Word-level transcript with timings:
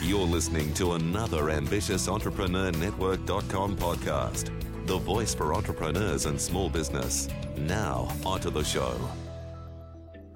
You're 0.00 0.26
listening 0.26 0.74
to 0.74 0.94
another 0.94 1.50
ambitious 1.50 2.08
Entrepreneur 2.08 2.72
Network.com 2.72 3.76
podcast, 3.76 4.50
the 4.86 4.98
voice 4.98 5.34
for 5.34 5.54
entrepreneurs 5.54 6.26
and 6.26 6.38
small 6.38 6.68
business. 6.68 7.28
Now, 7.56 8.08
onto 8.26 8.50
the 8.50 8.64
show. 8.64 8.98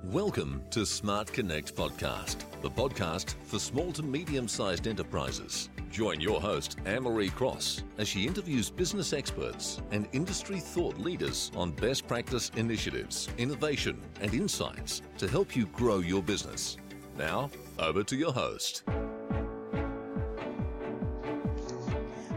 Welcome 0.04 0.62
to 0.70 0.86
Smart 0.86 1.32
Connect 1.32 1.74
Podcast, 1.74 2.36
the 2.62 2.70
podcast 2.70 3.34
for 3.42 3.58
small 3.58 3.90
to 3.92 4.02
medium 4.02 4.46
sized 4.46 4.86
enterprises. 4.86 5.70
Join 5.90 6.20
your 6.20 6.40
host, 6.40 6.78
Anne 6.86 7.02
Marie 7.02 7.28
Cross, 7.28 7.82
as 7.98 8.06
she 8.06 8.28
interviews 8.28 8.70
business 8.70 9.12
experts 9.12 9.82
and 9.90 10.08
industry 10.12 10.60
thought 10.60 10.98
leaders 10.98 11.50
on 11.56 11.72
best 11.72 12.06
practice 12.06 12.52
initiatives, 12.54 13.28
innovation, 13.38 14.00
and 14.20 14.32
insights 14.32 15.02
to 15.18 15.26
help 15.26 15.56
you 15.56 15.66
grow 15.66 15.98
your 15.98 16.22
business. 16.22 16.76
Now, 17.18 17.50
over 17.80 18.04
to 18.04 18.14
your 18.14 18.32
host. 18.32 18.84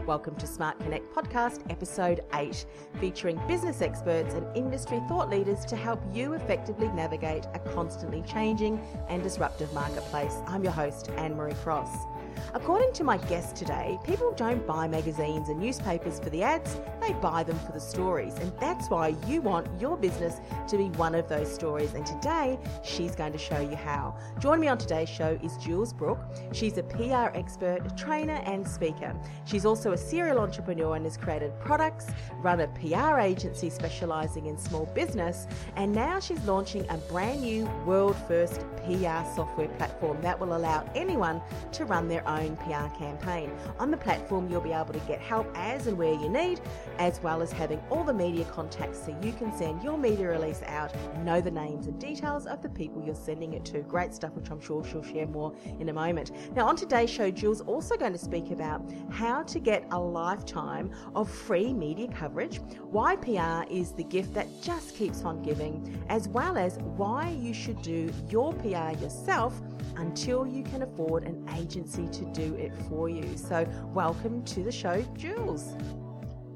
Welcome 0.06 0.34
to 0.36 0.48
Smart 0.48 0.80
Connect 0.80 1.14
Podcast, 1.14 1.62
Episode 1.70 2.24
8, 2.34 2.66
featuring 3.00 3.40
business 3.46 3.80
experts 3.80 4.34
and 4.34 4.44
industry 4.56 5.00
thought 5.08 5.30
leaders 5.30 5.64
to 5.66 5.76
help 5.76 6.02
you 6.12 6.32
effectively 6.32 6.88
navigate 6.88 7.46
a 7.54 7.60
constantly 7.60 8.20
changing 8.22 8.80
and 9.08 9.22
disruptive 9.22 9.72
marketplace. 9.72 10.38
I'm 10.48 10.64
your 10.64 10.72
host, 10.72 11.08
Anne 11.10 11.36
Marie 11.36 11.54
Cross. 11.54 11.96
According 12.54 12.92
to 12.94 13.04
my 13.04 13.16
guest 13.16 13.56
today, 13.56 13.98
people 14.04 14.32
don't 14.36 14.66
buy 14.66 14.88
magazines 14.88 15.48
and 15.48 15.58
newspapers 15.58 16.18
for 16.20 16.30
the 16.30 16.42
ads, 16.42 16.80
they 17.00 17.12
buy 17.14 17.42
them 17.42 17.58
for 17.60 17.72
the 17.72 17.80
stories. 17.80 18.34
And 18.38 18.52
that's 18.60 18.88
why 18.90 19.14
you 19.26 19.40
want 19.40 19.68
your 19.80 19.96
business 19.96 20.40
to 20.68 20.76
be 20.76 20.88
one 20.98 21.14
of 21.14 21.28
those 21.28 21.52
stories. 21.52 21.94
And 21.94 22.04
today, 22.04 22.58
she's 22.82 23.14
going 23.14 23.32
to 23.32 23.38
show 23.38 23.60
you 23.60 23.76
how. 23.76 24.16
Join 24.38 24.60
me 24.60 24.68
on 24.68 24.78
today's 24.78 25.08
show 25.08 25.38
is 25.42 25.56
Jules 25.56 25.92
Brooke. 25.92 26.20
She's 26.52 26.78
a 26.78 26.82
PR 26.82 27.36
expert, 27.36 27.96
trainer, 27.96 28.40
and 28.44 28.66
speaker. 28.66 29.14
She's 29.44 29.64
also 29.64 29.92
a 29.92 29.98
serial 29.98 30.38
entrepreneur 30.38 30.96
and 30.96 31.04
has 31.04 31.16
created 31.16 31.58
products, 31.60 32.06
run 32.40 32.60
a 32.60 32.68
PR 32.68 33.18
agency 33.18 33.70
specializing 33.70 34.46
in 34.46 34.56
small 34.58 34.86
business, 34.86 35.46
and 35.76 35.92
now 35.92 36.20
she's 36.20 36.42
launching 36.44 36.88
a 36.90 36.96
brand 36.96 37.42
new 37.42 37.66
world 37.86 38.16
first 38.28 38.60
PR 38.84 39.24
software 39.34 39.68
platform 39.78 40.20
that 40.22 40.38
will 40.38 40.56
allow 40.56 40.88
anyone 40.94 41.40
to 41.72 41.84
run 41.84 42.08
their 42.08 42.21
own 42.26 42.56
PR 42.56 42.94
campaign. 42.96 43.50
On 43.78 43.90
the 43.90 43.96
platform, 43.96 44.50
you'll 44.50 44.60
be 44.60 44.72
able 44.72 44.92
to 44.92 45.00
get 45.00 45.20
help 45.20 45.50
as 45.54 45.86
and 45.86 45.96
where 45.96 46.14
you 46.14 46.28
need, 46.28 46.60
as 46.98 47.22
well 47.22 47.42
as 47.42 47.52
having 47.52 47.80
all 47.90 48.04
the 48.04 48.14
media 48.14 48.44
contacts 48.46 49.04
so 49.04 49.16
you 49.22 49.32
can 49.32 49.56
send 49.56 49.82
your 49.82 49.98
media 49.98 50.28
release 50.28 50.62
out, 50.66 50.94
know 51.24 51.40
the 51.40 51.50
names 51.50 51.86
and 51.86 51.98
details 52.00 52.46
of 52.46 52.62
the 52.62 52.68
people 52.68 53.02
you're 53.02 53.14
sending 53.14 53.54
it 53.54 53.64
to. 53.66 53.80
Great 53.82 54.14
stuff, 54.14 54.32
which 54.32 54.50
I'm 54.50 54.60
sure 54.60 54.84
she'll 54.84 55.02
share 55.02 55.26
more 55.26 55.54
in 55.80 55.88
a 55.88 55.92
moment. 55.92 56.32
Now, 56.54 56.66
on 56.66 56.76
today's 56.76 57.10
show, 57.10 57.30
Jules 57.30 57.60
also 57.60 57.96
going 57.96 58.12
to 58.12 58.18
speak 58.18 58.50
about 58.50 58.82
how 59.10 59.42
to 59.44 59.58
get 59.58 59.84
a 59.90 59.98
lifetime 59.98 60.90
of 61.14 61.30
free 61.30 61.72
media 61.72 62.08
coverage, 62.08 62.60
why 62.90 63.16
PR 63.16 63.70
is 63.72 63.92
the 63.92 64.04
gift 64.04 64.34
that 64.34 64.46
just 64.62 64.94
keeps 64.96 65.22
on 65.22 65.42
giving, 65.42 66.04
as 66.08 66.28
well 66.28 66.56
as 66.56 66.78
why 66.96 67.30
you 67.30 67.54
should 67.54 67.80
do 67.82 68.12
your 68.28 68.52
PR 68.54 68.92
yourself 69.00 69.60
until 69.96 70.46
you 70.46 70.62
can 70.62 70.82
afford 70.82 71.24
an 71.24 71.46
agency 71.56 72.08
to 72.12 72.24
do 72.26 72.54
it 72.54 72.72
for 72.88 73.08
you. 73.08 73.36
So, 73.36 73.66
welcome 73.94 74.44
to 74.44 74.62
the 74.62 74.72
show, 74.72 75.02
Jules. 75.16 75.74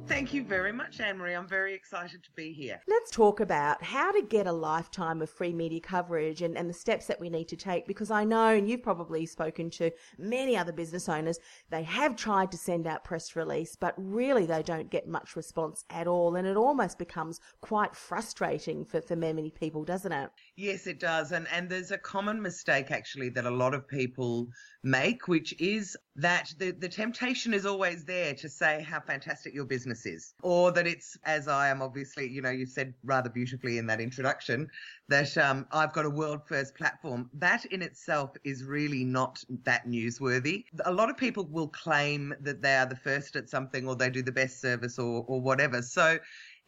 Thank 0.09 0.33
you 0.33 0.45
very 0.45 0.73
much, 0.73 1.01
Anne 1.01 1.19
Marie. 1.19 1.35
I'm 1.35 1.49
very 1.49 1.75
excited 1.75 2.23
to 2.23 2.31
be 2.37 2.53
here. 2.53 2.81
Let's 2.87 3.11
talk 3.11 3.41
about 3.41 3.83
how 3.83 4.13
to 4.13 4.23
get 4.23 4.47
a 4.47 4.53
lifetime 4.53 5.21
of 5.21 5.29
free 5.29 5.53
media 5.53 5.81
coverage 5.81 6.43
and, 6.43 6.57
and 6.57 6.71
the 6.71 6.75
steps 6.75 7.07
that 7.07 7.21
we 7.21 7.29
need 7.29 7.49
to 7.49 7.57
take 7.57 7.89
because 7.89 8.13
I 8.13 8.23
know, 8.23 8.49
and 8.49 8.71
you've 8.71 8.85
probably 8.85 9.27
spoken 9.27 9.69
to 9.71 9.91
many 10.17 10.57
other 10.57 10.73
business 10.73 11.09
owners, 11.09 11.41
they 11.71 11.83
have 11.83 12.15
tried 12.15 12.53
to 12.53 12.57
send 12.57 12.87
out 12.87 13.03
press 13.03 13.35
release, 13.35 13.75
but 13.75 13.95
really 13.97 14.47
they 14.47 14.63
don't 14.63 14.91
get 14.91 15.09
much 15.09 15.35
response 15.35 15.85
at 15.91 16.07
all. 16.07 16.37
And 16.37 16.47
it 16.47 16.57
almost 16.57 16.99
becomes 16.99 17.41
quite 17.61 17.97
frustrating 17.97 18.85
for, 18.85 19.03
for 19.03 19.17
many 19.17 19.51
people, 19.51 19.85
doesn't 19.85 20.13
it? 20.13 20.31
Yes, 20.57 20.87
it 20.87 21.01
does. 21.01 21.33
And, 21.33 21.49
and 21.53 21.69
there's 21.69 21.91
a 21.91 21.99
common 21.99 22.41
mistake 22.41 22.93
actually 22.93 23.31
that 23.31 23.45
a 23.45 23.51
lot 23.51 23.75
of 23.75 23.89
people 23.89 24.47
make, 24.85 25.27
which 25.27 25.53
is 25.61 25.97
that 26.15 26.55
the, 26.59 26.71
the 26.71 26.89
temptation 26.89 27.53
is 27.53 27.67
always 27.67 28.05
there 28.05 28.35
to 28.35 28.49
say 28.49 28.87
how 28.89 29.01
fantastic 29.01 29.53
your 29.53 29.65
business 29.65 29.96
or 30.43 30.73
that 30.73 30.87
it's, 30.87 31.17
as 31.25 31.49
I 31.49 31.69
am 31.69 31.83
obviously, 31.83 32.29
you 32.29 32.43
know, 32.43 32.51
you 32.51 32.67
said 32.67 32.95
rather 33.05 33.31
beautifully 33.31 33.79
in 33.79 33.87
that 33.87 34.01
introduction, 34.01 34.69
that 35.09 35.37
um, 35.39 35.67
I've 35.73 35.93
got 35.93 36.05
a 36.05 36.11
world 36.11 36.41
first 36.47 36.75
platform. 36.75 37.31
That 37.35 37.65
in 37.67 37.83
itself 37.83 38.31
is 38.45 38.65
really 38.65 39.05
not 39.05 39.43
that 39.65 39.87
newsworthy. 39.87 40.65
A 40.85 40.93
lot 40.93 41.11
of 41.11 41.17
people 41.17 41.47
will 41.47 41.69
claim 41.69 42.35
that 42.41 42.63
they 42.63 42.77
are 42.77 42.87
the 42.87 42.97
first 42.97 43.37
at 43.37 43.49
something 43.49 43.87
or 43.87 43.97
they 43.97 44.11
do 44.11 44.23
the 44.23 44.33
best 44.33 44.61
service 44.61 44.99
or, 44.99 45.25
or 45.27 45.41
whatever. 45.41 45.83
So, 45.83 46.19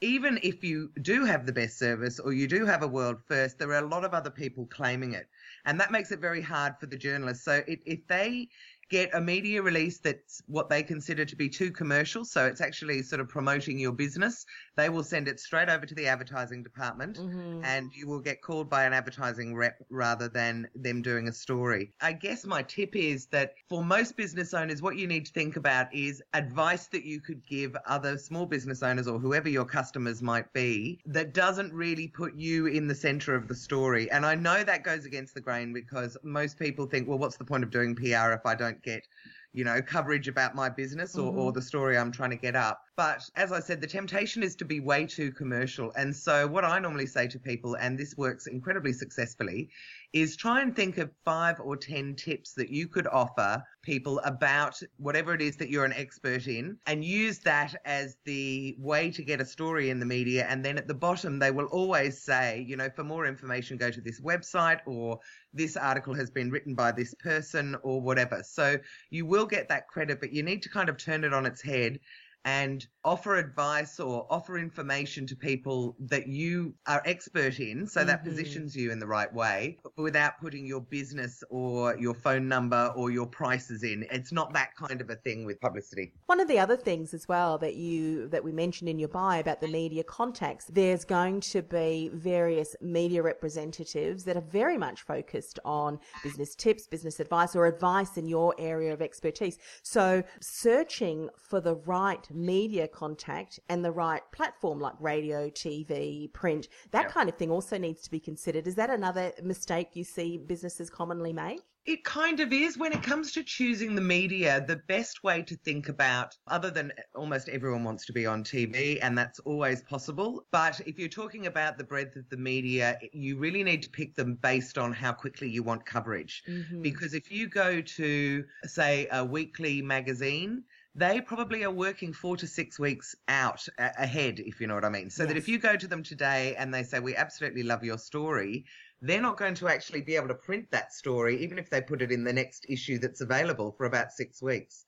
even 0.01 0.39
if 0.43 0.63
you 0.63 0.91
do 1.03 1.25
have 1.25 1.45
the 1.45 1.53
best 1.53 1.79
service 1.79 2.21
or 2.21 2.33
you 2.33 2.47
do 2.47 2.65
have 2.65 2.83
a 2.83 2.87
world 2.87 3.17
first, 3.27 3.59
there 3.59 3.71
are 3.73 3.85
a 3.85 3.89
lot 3.89 4.05
of 4.05 4.15
other 4.15 4.31
people 4.31 4.67
claiming 4.67 5.13
it. 5.15 5.29
And 5.65 5.81
that 5.81 5.91
makes 5.91 6.13
it 6.13 6.21
very 6.21 6.41
hard 6.41 6.75
for 6.79 6.87
the 6.87 6.97
journalists. 6.97 7.45
So 7.45 7.63
if 7.67 8.07
they 8.07 8.49
get 8.89 9.15
a 9.15 9.21
media 9.21 9.63
release 9.63 9.99
that's 9.99 10.43
what 10.47 10.69
they 10.69 10.83
consider 10.83 11.25
to 11.25 11.37
be 11.37 11.49
too 11.49 11.71
commercial. 11.71 12.25
So 12.25 12.47
it's 12.47 12.61
actually 12.61 13.03
sort 13.03 13.21
of 13.21 13.29
promoting 13.29 13.79
your 13.79 13.93
business. 13.93 14.47
They 14.77 14.89
will 14.89 15.05
send 15.05 15.29
it 15.29 15.41
straight 15.41 15.69
over 15.69 15.85
to 15.87 15.95
the 15.95 16.07
advertising 16.07 16.63
department 16.63 17.19
mm-hmm. 17.19 17.63
and 17.65 17.91
you 17.95 18.09
will 18.09 18.21
get 18.21 18.43
called 18.43 18.71
by 18.71 18.85
an 18.85 18.93
advertising 18.93 19.55
rep 19.55 19.77
rather 19.91 20.29
than 20.29 20.69
them 20.75 21.03
doing 21.03 21.29
a 21.29 21.33
story. 21.33 21.93
I 22.01 22.13
guess 22.13 22.45
my 22.45 22.63
tip 22.63 22.97
is 22.97 23.27
that 23.27 23.55
for 23.69 23.85
most 23.85 24.17
business 24.17 24.55
owners, 24.55 24.81
what 24.81 24.97
you 24.97 25.07
need 25.07 25.27
to 25.27 25.33
think 25.33 25.57
about 25.57 25.93
is 25.95 26.23
advice 26.33 26.87
that 26.89 27.05
you 27.05 27.21
could 27.21 27.47
give 27.47 27.77
other 27.87 28.17
small 28.17 28.47
business 28.47 28.83
owners 28.83 29.07
or 29.07 29.19
whoever 29.19 29.49
your 29.49 29.65
customers 29.65 30.23
might 30.23 30.53
be 30.53 31.01
that 31.07 31.35
doesn't 31.35 31.73
really 31.73 32.09
put 32.09 32.35
you 32.35 32.67
in 32.67 32.87
the 32.87 32.95
center 32.95 33.35
of 33.35 33.49
the 33.49 33.55
story. 33.55 34.11
And 34.11 34.25
I 34.25 34.35
know 34.35 34.65
that 34.65 34.83
goes 34.83 35.05
against 35.05 35.35
the 35.35 35.41
grain 35.41 35.73
because 35.73 36.17
most 36.23 36.59
people 36.59 36.87
think, 36.87 37.09
well, 37.09 37.19
what's 37.19 37.37
the 37.37 37.45
point 37.45 37.65
of 37.65 37.71
doing 37.71 37.95
PR 37.95 38.33
if 38.33 38.47
I 38.47 38.55
don't 38.55 38.78
get, 38.83 39.07
you 39.53 39.65
know, 39.65 39.81
coverage 39.81 40.29
about 40.29 40.55
my 40.55 40.69
business 40.69 41.17
or, 41.17 41.31
mm-hmm. 41.31 41.41
or 41.41 41.53
the 41.53 41.63
story 41.63 41.97
I'm 41.97 42.13
trying 42.13 42.31
to 42.31 42.37
get 42.37 42.55
up. 42.55 42.83
But 42.97 43.29
as 43.37 43.53
I 43.53 43.61
said, 43.61 43.81
the 43.81 43.87
temptation 43.87 44.43
is 44.43 44.57
to 44.57 44.65
be 44.65 44.81
way 44.81 45.07
too 45.07 45.33
commercial. 45.33 45.93
And 45.97 46.15
so 46.15 46.47
what 46.47 46.65
I 46.65 46.79
normally 46.79 47.07
say 47.07 47.29
to 47.29 47.39
people, 47.39 47.75
and 47.77 47.99
this 47.99 48.17
works 48.17 48.47
incredibly 48.47 48.93
successfully, 48.93 49.71
is 50.13 50.37
try 50.37 50.63
and 50.63 50.75
think 50.75 50.99
of 50.99 51.11
five 51.25 51.61
or 51.61 51.77
10 51.77 52.15
tips 52.17 52.55
that 52.55 52.71
you 52.71 52.89
could 52.89 53.07
offer 53.07 53.63
people 53.89 54.21
about 54.27 54.79
whatever 54.99 55.33
it 55.33 55.41
is 55.41 55.57
that 55.57 55.71
you're 55.71 55.87
an 55.87 55.95
expert 55.95 56.47
in 56.47 56.77
and 56.87 57.03
use 57.03 57.39
that 57.39 57.75
as 57.87 58.19
the 58.27 58.77
way 58.79 59.11
to 59.11 59.23
get 59.23 59.41
a 59.41 59.47
story 59.47 59.89
in 59.89 59.99
the 59.99 60.05
media. 60.05 60.45
And 60.47 60.63
then 60.63 60.77
at 60.77 60.87
the 60.87 60.93
bottom, 60.93 61.39
they 61.39 61.51
will 61.51 61.65
always 61.69 62.21
say, 62.21 62.67
you 62.69 62.77
know, 62.77 62.91
for 62.95 63.03
more 63.03 63.25
information, 63.25 63.79
go 63.79 63.91
to 63.91 64.03
this 64.03 64.21
website 64.21 64.81
or 64.85 65.19
this 65.55 65.75
article 65.75 66.13
has 66.13 66.31
been 66.31 66.51
written 66.51 66.75
by 66.75 66.93
this 66.93 67.15
person 67.15 67.77
or 67.83 68.03
whatever. 68.03 68.43
So 68.45 68.77
you 69.09 69.25
will 69.25 69.47
get 69.47 69.71
that 69.71 69.89
credit, 69.89 70.21
but 70.21 70.35
you 70.35 70.43
need 70.43 70.63
to 70.65 70.69
kind 70.69 70.91
of 70.91 70.99
turn 70.99 71.25
it 71.25 71.33
on 71.33 71.47
its 71.47 71.63
head 71.63 71.99
and 72.49 72.87
offer 73.05 73.37
advice 73.37 74.01
or 74.01 74.27
offer 74.31 74.59
information 74.59 75.27
to 75.27 75.37
people 75.37 75.95
that 75.99 76.27
you 76.29 76.75
are 76.87 77.03
expert 77.05 77.61
in 77.61 77.87
so 77.87 78.01
mm-hmm. 78.01 78.09
that 78.09 78.25
positions 78.25 78.75
you 78.75 78.91
in 78.91 78.99
the 78.99 79.07
right 79.07 79.33
way 79.35 79.79
without 79.97 80.33
putting 80.41 80.65
your 80.65 80.81
business 80.81 81.45
or 81.51 81.97
your 81.99 82.15
phone 82.15 82.49
number 82.49 82.93
or 82.97 83.11
your 83.11 83.27
prices 83.27 83.83
in. 83.83 84.07
It's 84.11 84.33
not 84.33 84.53
that 84.55 84.71
kind 84.77 85.01
of 85.03 85.11
a 85.11 85.17
thing 85.17 85.45
with 85.45 85.61
publicity. 85.61 86.13
One 86.27 86.41
of 86.41 86.49
the 86.49 86.59
other 86.59 86.77
things 86.77 87.13
as 87.13 87.29
well 87.29 87.59
that 87.59 87.75
you 87.75 88.29
that 88.29 88.43
we 88.43 88.53
mentioned 88.53 88.89
in 88.89 88.99
your 88.99 89.09
bio 89.09 89.41
about 89.41 89.61
the 89.61 89.69
media 89.69 90.03
contacts 90.03 90.67
there's 90.71 91.05
going 91.05 91.41
to 91.41 91.61
be 91.63 92.11
various 92.15 92.75
media 92.81 93.23
representatives 93.23 94.25
that 94.25 94.37
are 94.37 94.49
very 94.61 94.79
much 94.79 95.03
focused 95.03 95.59
on 95.65 95.99
business 96.23 96.55
tips 96.55 96.87
business 96.87 97.21
advice 97.21 97.55
or 97.55 97.67
advice 97.67 98.17
in 98.17 98.27
your 98.27 98.55
area 98.59 98.93
of 98.93 99.03
expertise. 99.03 99.59
So 99.83 100.23
searching 100.41 101.29
for 101.37 101.61
the 101.61 101.75
right 101.75 102.27
media 102.39 102.89
contact 102.89 103.61
and 103.69 103.85
the 103.85 103.93
right 103.93 104.23
platform 104.33 104.81
like 104.81 104.95
radio, 105.01 105.51
TV, 105.51 106.33
print, 106.33 106.69
that 106.93 107.05
yeah. 107.05 107.09
kind 107.09 107.29
of 107.29 107.37
thing 107.37 107.51
also 107.51 107.77
needs 107.79 108.03
to 108.03 108.11
be 108.11 108.21
considered. 108.21 108.67
Is 108.67 108.77
that 108.77 108.91
another 108.91 109.33
mistake 109.43 109.95
you 109.95 110.05
see 110.05 110.39
businesses 110.39 110.89
commonly 110.89 111.33
make? 111.33 111.61
It 111.89 112.05
kind 112.05 112.41
of 112.41 112.53
is. 112.53 112.77
When 112.77 112.93
it 112.93 113.03
comes 113.03 113.33
to 113.33 113.43
choosing 113.43 113.95
the 113.95 114.03
media, 114.03 114.63
the 114.67 114.77
best 114.89 115.25
way 115.25 115.41
to 115.41 115.57
think 115.57 115.89
about, 115.89 116.37
other 116.47 116.71
than 116.71 116.93
almost 117.15 117.49
everyone 117.49 117.83
wants 117.83 118.05
to 118.05 118.13
be 118.13 118.27
on 118.27 118.45
TV, 118.45 118.99
and 119.01 119.17
that's 119.17 119.39
always 119.39 119.83
possible. 119.85 120.45
But 120.51 120.81
if 120.87 120.99
you're 120.99 121.09
talking 121.09 121.47
about 121.47 121.79
the 121.79 121.85
breadth 121.85 122.17
of 122.17 122.29
the 122.29 122.37
media, 122.37 122.99
you 123.15 123.39
really 123.39 123.65
need 123.65 123.83
to 123.85 123.89
pick 123.89 124.15
them 124.15 124.35
based 124.35 124.77
on 124.77 124.93
how 124.93 125.13
quickly 125.13 125.49
you 125.49 125.63
want 125.63 125.87
coverage. 125.87 126.43
Mm-hmm. 126.47 126.83
Because 126.83 127.15
if 127.15 127.33
you 127.33 127.49
go 127.49 127.81
to, 127.81 128.45
say, 128.65 129.09
a 129.11 129.25
weekly 129.25 129.81
magazine, 129.81 130.65
they 130.99 131.21
probably 131.21 131.63
are 131.63 131.71
working 131.71 132.13
four 132.13 132.37
to 132.37 132.47
six 132.47 132.77
weeks 132.79 133.15
out 133.29 133.67
a- 133.79 133.93
ahead, 134.03 134.41
if 134.41 134.61
you 134.61 134.67
know 134.67 134.75
what 134.75 134.85
I 134.85 134.89
mean. 134.89 135.11
So 135.11 135.23
yes. 135.23 135.29
that 135.29 135.39
if 135.39 135.49
you 135.49 135.59
go 135.59 135.77
to 135.77 135.87
them 135.87 136.03
today 136.03 136.57
and 136.57 136.75
they 136.75 136.83
say, 136.83 136.99
We 136.99 137.15
absolutely 137.15 137.63
love 137.63 137.85
your 137.85 137.99
story, 137.99 138.65
they're 139.01 139.21
not 139.21 139.37
going 139.37 139.55
to 139.55 139.69
actually 139.69 140.03
be 140.03 140.17
able 140.17 140.29
to 140.29 140.35
print 140.35 140.67
that 140.73 140.93
story, 140.93 141.41
even 141.45 141.57
if 141.57 141.71
they 141.71 141.81
put 141.81 142.03
it 142.03 142.11
in 142.11 142.25
the 142.25 142.33
next 142.33 142.67
issue 142.69 142.99
that's 142.99 143.21
available 143.21 143.73
for 143.79 143.87
about 143.87 144.11
six 144.11 144.43
weeks. 144.43 144.87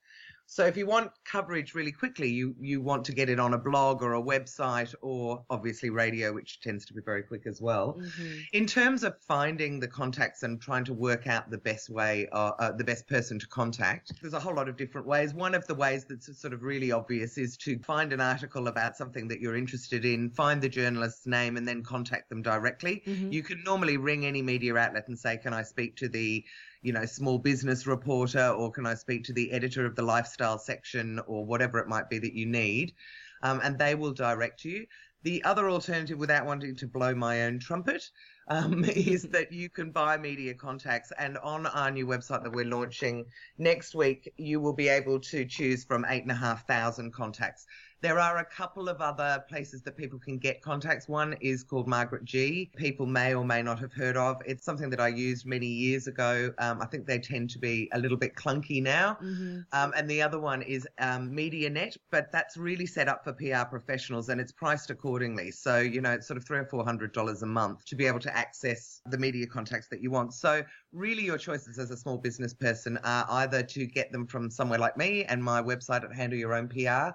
So 0.51 0.67
if 0.67 0.77
you 0.77 0.85
want 0.85 1.13
coverage 1.25 1.77
really 1.77 1.93
quickly, 1.93 2.29
you, 2.29 2.57
you 2.59 2.81
want 2.81 3.05
to 3.05 3.13
get 3.13 3.29
it 3.29 3.39
on 3.39 3.55
a 3.55 3.59
blog 3.59 4.03
or 4.03 4.15
a 4.15 4.21
website 4.21 4.93
or 5.01 5.45
obviously 5.49 5.91
radio, 5.91 6.33
which 6.33 6.61
tends 6.61 6.85
to 6.87 6.93
be 6.93 7.01
very 7.01 7.23
quick 7.23 7.47
as 7.47 7.63
well. 7.63 8.01
Mm-hmm. 8.01 8.39
In 8.53 8.67
terms 8.67 9.05
of 9.05 9.15
finding 9.29 9.79
the 9.79 9.87
contacts 9.87 10.43
and 10.43 10.61
trying 10.61 10.85
to 10.87 10.93
work 10.93 11.29
out 11.29 11.53
the 11.53 11.59
best 11.59 11.89
way, 11.89 12.27
uh, 12.33 12.51
uh, 12.59 12.73
the 12.73 12.83
best 12.83 13.07
person 13.07 13.39
to 13.39 13.47
contact, 13.47 14.13
there's 14.21 14.35
a 14.35 14.41
whole 14.41 14.57
lot 14.57 14.69
of 14.69 14.77
different 14.77 15.07
ways. 15.07 15.33
One 15.33 15.55
of 15.55 15.65
the 15.69 15.75
ways 15.77 16.05
that's 16.05 16.37
sort 16.41 16.53
of 16.53 16.65
really 16.65 16.91
obvious 16.91 17.39
is 17.39 17.57
to 17.59 17.79
find 17.79 18.13
an 18.13 18.21
article 18.21 18.67
about 18.67 18.97
something 18.97 19.29
that 19.29 19.39
you're 19.39 19.57
interested 19.57 20.05
in, 20.05 20.31
find 20.31 20.61
the 20.61 20.69
journalist's 20.69 21.29
name, 21.29 21.59
and 21.59 21.69
then 21.69 21.85
contact 21.85 22.29
them 22.29 22.43
directly. 22.43 23.05
Mm-hmm. 23.07 23.31
You 23.31 23.45
can 23.45 23.63
normally 23.63 23.99
ring 23.99 24.27
any 24.27 24.43
media 24.43 24.75
outlet 24.75 25.07
and 25.07 25.17
say, 25.17 25.37
"Can 25.37 25.55
I 25.55 25.63
speak 25.63 25.95
to 25.99 26.09
the 26.09 26.45
you 26.83 26.93
know, 26.93 27.05
small 27.05 27.39
business 27.39 27.87
reporter, 27.87 28.49
or 28.49 28.71
can 28.71 28.87
I 28.87 28.95
speak 28.95 29.25
to 29.25 29.33
the 29.33 29.53
editor 29.53 29.85
of 29.87 29.97
the 29.97 30.03
lifestyle 30.03 30.59
section, 30.59 31.21
or 31.27 31.45
whatever 31.45 31.79
it 31.79 31.89
might 31.89 32.09
be 32.09 32.19
that 32.19 32.35
you 32.35 32.47
need? 32.47 32.95
Um, 33.43 33.61
and 33.63 33.79
they 33.79 33.95
will 33.95 34.13
direct 34.13 34.65
you. 34.65 34.87
The 35.23 35.45
other 35.45 35.69
alternative, 35.69 36.19
without 36.19 36.47
wanting 36.47 36.77
to 36.77 36.87
blow 36.87 37.15
my 37.15 37.43
own 37.43 37.59
trumpet, 37.59 38.11
um, 38.49 38.85
is 38.89 39.25
that 39.25 39.53
you 39.53 39.69
can 39.69 39.91
buy 39.91 40.17
media 40.17 40.55
contacts. 40.55 41.13
And 41.19 41.37
on 41.39 41.67
our 41.67 41.91
new 41.91 42.07
website 42.07 42.43
that 42.43 42.53
we're 42.53 42.65
launching 42.65 43.27
next 43.59 43.95
week, 43.95 44.33
you 44.37 44.61
will 44.61 44.73
be 44.73 44.89
able 44.89 45.21
to 45.21 45.45
choose 45.45 45.85
from 45.85 46.07
eight 46.09 46.23
and 46.23 46.33
a 46.33 46.35
half 46.35 46.67
thousand 46.67 47.13
contacts. 47.13 47.67
There 48.03 48.19
are 48.19 48.39
a 48.39 48.45
couple 48.45 48.89
of 48.89 49.03
other 49.03 49.45
places 49.49 49.83
that 49.83 49.97
people 49.97 50.19
can 50.19 50.39
get 50.39 50.63
contacts. 50.63 51.07
One 51.07 51.35
is 51.41 51.63
called 51.63 51.87
Margaret 51.87 52.25
Gee. 52.25 52.71
People 52.77 53.05
may 53.05 53.35
or 53.35 53.45
may 53.45 53.63
not 53.63 53.79
have 53.79 53.93
heard 53.93 54.17
of. 54.17 54.41
It's 54.47 54.65
something 54.65 54.89
that 54.89 55.01
I 55.01 55.09
used 55.09 55.45
many 55.45 55.67
years 55.67 56.07
ago. 56.07 56.53
Um, 56.59 56.81
I 56.81 56.87
think 56.87 57.07
they 57.07 57.19
tend 57.19 57.51
to 57.51 57.59
be 57.59 57.91
a 57.93 57.99
little 57.99 58.17
bit 58.17 58.35
clunky 58.35 58.83
now. 58.83 59.19
Mm-hmm. 59.23 59.61
Um, 59.73 59.93
and 59.95 60.09
the 60.09 60.23
other 60.23 60.41
one 60.41 60.63
is 60.63 60.89
um, 60.99 61.31
MediaNet, 61.31 61.99
but 62.11 62.33
that's 62.33 62.57
really 62.57 62.87
set 62.87 63.07
up 63.07 63.23
for 63.23 63.35
PR 63.35 63.69
professionals 63.69 64.31
and 64.31 64.41
it's 64.41 64.53
priced 64.53 64.89
accordingly. 64.89 65.51
So, 65.51 65.79
you 65.79 66.01
know, 66.01 66.13
it's 66.13 66.27
sort 66.27 66.39
of 66.39 66.45
three 66.45 66.59
or 66.59 66.65
four 66.65 66.85
hundred 66.85 67.13
dollars 67.13 67.43
a 67.43 67.47
month 67.47 67.85
to 67.87 67.97
be 67.97 68.07
able 68.07 68.21
to 68.21 68.35
access 68.35 69.03
the 69.07 69.19
media 69.19 69.47
contacts 69.47 69.89
that 69.89 70.01
you 70.01 70.11
want. 70.11 70.33
So 70.33 70.63
really 70.93 71.25
your 71.25 71.39
choices 71.39 71.79
as 71.79 71.91
a 71.91 71.97
small 71.99 72.17
business 72.17 72.55
person 72.55 72.99
are 73.05 73.27
either 73.29 73.63
to 73.63 73.87
get 73.87 74.11
them 74.11 74.27
from 74.27 74.51
somewhere 74.51 74.79
like 74.79 74.97
me 74.97 75.25
and 75.25 75.45
my 75.45 75.63
website 75.63 76.03
at 76.03 76.15
Handle 76.15 76.39
Your 76.39 76.55
Own 76.55 76.67
PR 76.67 77.15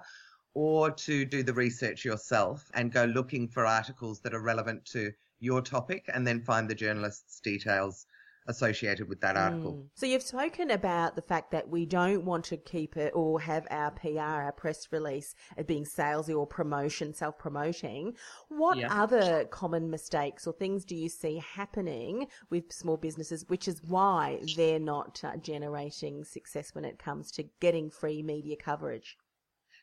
or 0.56 0.90
to 0.90 1.26
do 1.26 1.42
the 1.42 1.52
research 1.52 2.02
yourself 2.02 2.70
and 2.72 2.90
go 2.90 3.04
looking 3.04 3.46
for 3.46 3.66
articles 3.66 4.20
that 4.20 4.32
are 4.32 4.40
relevant 4.40 4.82
to 4.86 5.12
your 5.38 5.60
topic 5.60 6.08
and 6.14 6.26
then 6.26 6.40
find 6.40 6.66
the 6.66 6.74
journalist's 6.74 7.40
details 7.40 8.06
associated 8.48 9.06
with 9.06 9.20
that 9.20 9.36
article. 9.36 9.74
Mm. 9.74 9.88
So 9.94 10.06
you've 10.06 10.22
spoken 10.22 10.70
about 10.70 11.14
the 11.14 11.20
fact 11.20 11.50
that 11.50 11.68
we 11.68 11.84
don't 11.84 12.24
want 12.24 12.46
to 12.46 12.56
keep 12.56 12.96
it 12.96 13.12
or 13.14 13.38
have 13.38 13.66
our 13.70 13.90
PR, 13.90 14.18
our 14.18 14.52
press 14.52 14.88
release 14.90 15.34
as 15.58 15.66
being 15.66 15.84
salesy 15.84 16.34
or 16.34 16.46
promotion, 16.46 17.12
self-promoting. 17.12 18.14
What 18.48 18.78
yeah. 18.78 19.02
other 19.02 19.44
common 19.50 19.90
mistakes 19.90 20.46
or 20.46 20.54
things 20.54 20.86
do 20.86 20.96
you 20.96 21.10
see 21.10 21.36
happening 21.36 22.28
with 22.48 22.72
small 22.72 22.96
businesses, 22.96 23.44
which 23.48 23.68
is 23.68 23.82
why 23.82 24.40
they're 24.56 24.78
not 24.78 25.20
uh, 25.22 25.36
generating 25.36 26.24
success 26.24 26.74
when 26.74 26.86
it 26.86 26.98
comes 26.98 27.30
to 27.32 27.44
getting 27.60 27.90
free 27.90 28.22
media 28.22 28.56
coverage? 28.56 29.18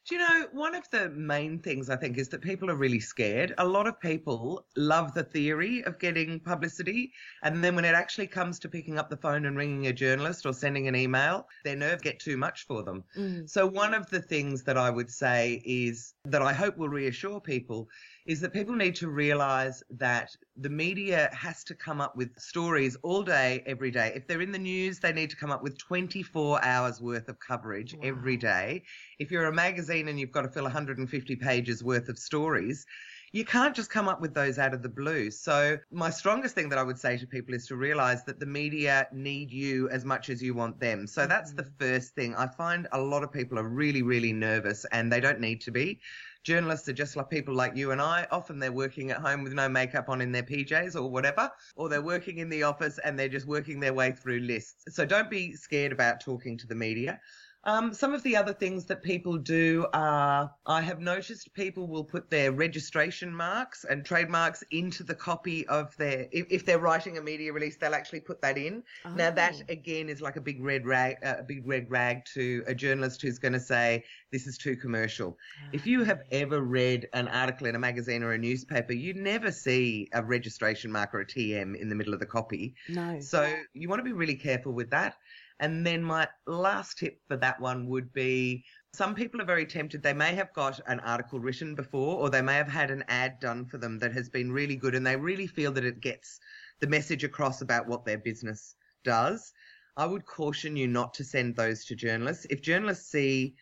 Do 0.05 0.15
you 0.15 0.21
know, 0.21 0.47
one 0.51 0.75
of 0.75 0.89
the 0.89 1.09
main 1.11 1.59
things 1.59 1.89
I 1.89 1.95
think 1.95 2.17
is 2.17 2.27
that 2.29 2.41
people 2.41 2.69
are 2.69 2.75
really 2.75 2.99
scared. 2.99 3.53
A 3.57 3.65
lot 3.65 3.87
of 3.87 4.01
people 4.01 4.65
love 4.75 5.13
the 5.13 5.23
theory 5.23 5.81
of 5.85 5.97
getting 5.97 6.41
publicity. 6.41 7.13
And 7.41 7.63
then 7.63 7.73
when 7.73 7.85
it 7.85 7.95
actually 7.95 8.27
comes 8.27 8.59
to 8.59 8.69
picking 8.69 8.99
up 8.99 9.09
the 9.09 9.15
phone 9.15 9.45
and 9.45 9.55
ringing 9.55 9.87
a 9.87 9.93
journalist 9.93 10.45
or 10.45 10.51
sending 10.51 10.89
an 10.89 10.95
email, 10.95 11.47
their 11.63 11.77
nerves 11.77 12.01
get 12.01 12.19
too 12.19 12.35
much 12.35 12.67
for 12.67 12.83
them. 12.83 13.05
Mm. 13.17 13.49
So, 13.49 13.65
one 13.65 13.93
of 13.93 14.09
the 14.09 14.21
things 14.21 14.63
that 14.63 14.77
I 14.77 14.89
would 14.89 15.09
say 15.09 15.61
is 15.63 16.15
that 16.25 16.41
I 16.41 16.51
hope 16.51 16.77
will 16.77 16.89
reassure 16.89 17.39
people 17.39 17.87
is 18.25 18.39
that 18.39 18.53
people 18.53 18.75
need 18.75 18.95
to 18.95 19.09
realize 19.09 19.83
that 19.89 20.35
the 20.55 20.69
media 20.69 21.29
has 21.33 21.63
to 21.65 21.75
come 21.75 21.99
up 21.99 22.15
with 22.15 22.29
stories 22.39 22.95
all 23.03 23.21
day, 23.21 23.63
every 23.65 23.91
day. 23.91 24.13
If 24.15 24.27
they're 24.27 24.41
in 24.41 24.51
the 24.51 24.59
news, 24.59 24.99
they 24.99 25.11
need 25.11 25.29
to 25.31 25.35
come 25.35 25.51
up 25.51 25.61
with 25.61 25.77
24 25.77 26.63
hours 26.63 27.01
worth 27.01 27.27
of 27.27 27.39
coverage 27.39 27.93
wow. 27.93 28.01
every 28.03 28.37
day. 28.37 28.83
If 29.19 29.29
you're 29.29 29.45
a 29.45 29.53
magazine 29.53 30.07
and 30.07 30.19
you've 30.19 30.31
got 30.31 30.43
to 30.43 30.49
fill 30.49 30.63
150 30.63 31.35
pages 31.35 31.83
worth 31.83 32.07
of 32.07 32.17
stories, 32.17 32.85
you 33.33 33.43
can't 33.43 33.75
just 33.75 33.89
come 33.89 34.07
up 34.07 34.21
with 34.21 34.33
those 34.33 34.59
out 34.59 34.73
of 34.73 34.83
the 34.83 34.89
blue. 34.89 35.31
So, 35.31 35.77
my 35.91 36.11
strongest 36.11 36.53
thing 36.53 36.69
that 36.69 36.77
I 36.77 36.83
would 36.83 36.99
say 36.99 37.17
to 37.17 37.27
people 37.27 37.55
is 37.55 37.65
to 37.67 37.75
realize 37.75 38.23
that 38.25 38.39
the 38.39 38.45
media 38.45 39.07
need 39.11 39.51
you 39.51 39.89
as 39.89 40.05
much 40.05 40.29
as 40.29 40.41
you 40.41 40.53
want 40.53 40.79
them. 40.79 41.07
So, 41.07 41.25
that's 41.25 41.51
the 41.51 41.63
mm-hmm. 41.63 41.83
first 41.83 42.13
thing. 42.13 42.35
I 42.35 42.47
find 42.47 42.87
a 42.91 43.01
lot 43.01 43.23
of 43.23 43.33
people 43.33 43.57
are 43.57 43.67
really, 43.67 44.03
really 44.03 44.31
nervous 44.31 44.85
and 44.91 45.11
they 45.11 45.19
don't 45.19 45.39
need 45.39 45.61
to 45.61 45.71
be 45.71 45.99
journalists 46.43 46.89
are 46.89 46.93
just 46.93 47.15
like 47.15 47.29
people 47.29 47.53
like 47.53 47.75
you 47.75 47.91
and 47.91 48.01
I. 48.01 48.27
Often 48.29 48.59
they're 48.59 48.71
working 48.71 49.11
at 49.11 49.17
home 49.17 49.43
with 49.43 49.53
no 49.53 49.69
makeup 49.69 50.09
on 50.09 50.21
in 50.21 50.31
their 50.31 50.43
PJs 50.43 50.95
or 50.95 51.09
whatever, 51.09 51.49
or 51.75 51.89
they're 51.89 52.01
working 52.01 52.39
in 52.39 52.49
the 52.49 52.63
office 52.63 52.99
and 52.99 53.17
they're 53.17 53.29
just 53.29 53.47
working 53.47 53.79
their 53.79 53.93
way 53.93 54.11
through 54.11 54.39
lists. 54.39 54.83
So 54.93 55.05
don't 55.05 55.29
be 55.29 55.55
scared 55.55 55.91
about 55.91 56.19
talking 56.19 56.57
to 56.57 56.67
the 56.67 56.75
media. 56.75 57.19
Um, 57.65 57.93
some 57.93 58.13
of 58.13 58.23
the 58.23 58.35
other 58.35 58.53
things 58.53 58.85
that 58.85 59.01
people 59.01 59.37
do 59.37 59.87
are, 59.93 60.51
I 60.65 60.81
have 60.81 60.99
noticed 60.99 61.53
people 61.53 61.87
will 61.87 62.03
put 62.03 62.29
their 62.29 62.51
registration 62.51 63.33
marks 63.33 63.85
and 63.85 64.05
trademarks 64.05 64.63
into 64.71 65.03
the 65.03 65.15
copy 65.15 65.65
of 65.67 65.95
their, 65.95 66.27
if, 66.31 66.45
if 66.49 66.65
they're 66.65 66.79
writing 66.79 67.17
a 67.17 67.21
media 67.21 67.53
release, 67.53 67.77
they'll 67.77 67.95
actually 67.95 68.19
put 68.19 68.41
that 68.41 68.57
in. 68.57 68.83
Oh. 69.05 69.13
Now 69.13 69.31
that 69.31 69.55
oh. 69.61 69.71
again 69.71 70.09
is 70.09 70.19
like 70.21 70.35
a 70.35 70.41
big 70.41 70.61
red 70.61 70.85
rag, 70.85 71.17
uh, 71.23 71.35
a 71.39 71.43
big 71.43 71.65
red 71.65 71.89
rag 71.89 72.25
to 72.33 72.63
a 72.67 72.75
journalist 72.75 73.21
who's 73.21 73.39
going 73.39 73.53
to 73.53 73.61
say, 73.61 74.03
this 74.31 74.45
is 74.45 74.57
too 74.57 74.75
commercial. 74.75 75.37
Oh. 75.37 75.69
If 75.71 75.87
you 75.87 76.03
have 76.03 76.23
ever 76.31 76.61
read 76.61 77.07
an 77.13 77.29
article 77.29 77.67
in 77.67 77.75
a 77.75 77.79
magazine 77.79 78.23
or 78.23 78.33
a 78.33 78.37
newspaper, 78.37 78.91
you 78.91 79.13
never 79.13 79.51
see 79.51 80.09
a 80.13 80.21
registration 80.21 80.91
mark 80.91 81.13
or 81.13 81.21
a 81.21 81.25
TM 81.25 81.77
in 81.77 81.87
the 81.87 81.95
middle 81.95 82.13
of 82.13 82.19
the 82.19 82.25
copy. 82.25 82.75
No. 82.89 83.21
So 83.21 83.53
you 83.73 83.87
want 83.87 83.99
to 83.99 84.03
be 84.03 84.11
really 84.11 84.35
careful 84.35 84.73
with 84.73 84.89
that. 84.89 85.15
And 85.63 85.87
then 85.87 86.03
my 86.03 86.27
last 86.45 86.97
tip 86.97 87.21
for 87.25 87.37
that 87.37 87.61
one 87.61 87.87
would 87.87 88.11
be 88.11 88.65
some 88.91 89.15
people 89.15 89.41
are 89.41 89.45
very 89.45 89.65
tempted. 89.65 90.03
They 90.03 90.11
may 90.11 90.35
have 90.35 90.51
got 90.51 90.81
an 90.87 90.99
article 90.99 91.39
written 91.39 91.73
before, 91.73 92.17
or 92.17 92.29
they 92.29 92.41
may 92.41 92.55
have 92.55 92.67
had 92.67 92.91
an 92.91 93.05
ad 93.07 93.39
done 93.39 93.65
for 93.67 93.77
them 93.77 93.97
that 93.99 94.11
has 94.11 94.27
been 94.27 94.51
really 94.51 94.75
good, 94.75 94.93
and 94.93 95.07
they 95.07 95.15
really 95.15 95.47
feel 95.47 95.71
that 95.71 95.85
it 95.85 96.01
gets 96.01 96.41
the 96.81 96.87
message 96.87 97.23
across 97.23 97.61
about 97.61 97.87
what 97.87 98.03
their 98.03 98.17
business 98.17 98.75
does. 99.05 99.53
I 99.95 100.05
would 100.05 100.25
caution 100.25 100.75
you 100.75 100.89
not 100.89 101.13
to 101.13 101.23
send 101.23 101.55
those 101.55 101.85
to 101.85 101.95
journalists. 101.95 102.45
If 102.49 102.61
journalists 102.61 103.09
see, 103.09 103.55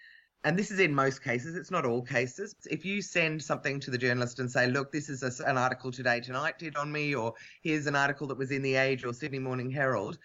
and 0.44 0.58
this 0.58 0.72
is 0.72 0.80
in 0.80 0.96
most 0.96 1.24
cases, 1.24 1.56
it's 1.56 1.70
not 1.70 1.86
all 1.86 2.02
cases, 2.02 2.56
if 2.68 2.84
you 2.84 3.04
send 3.04 3.44
something 3.44 3.80
to 3.80 3.92
the 3.92 3.98
journalist 4.00 4.40
and 4.40 4.52
say, 4.52 4.66
look, 4.66 4.92
this 4.92 5.08
is 5.08 5.22
a, 5.22 5.48
an 5.48 5.56
article 5.56 5.92
Today 5.92 6.20
Tonight 6.20 6.58
did 6.58 6.78
on 6.78 6.92
me, 6.92 7.14
or 7.14 7.36
here's 7.62 7.86
an 7.86 7.96
article 7.96 8.26
that 8.26 8.40
was 8.40 8.50
in 8.50 8.64
The 8.64 8.74
Age 8.74 9.06
or 9.06 9.14
Sydney 9.14 9.38
Morning 9.38 9.70
Herald, 9.70 10.18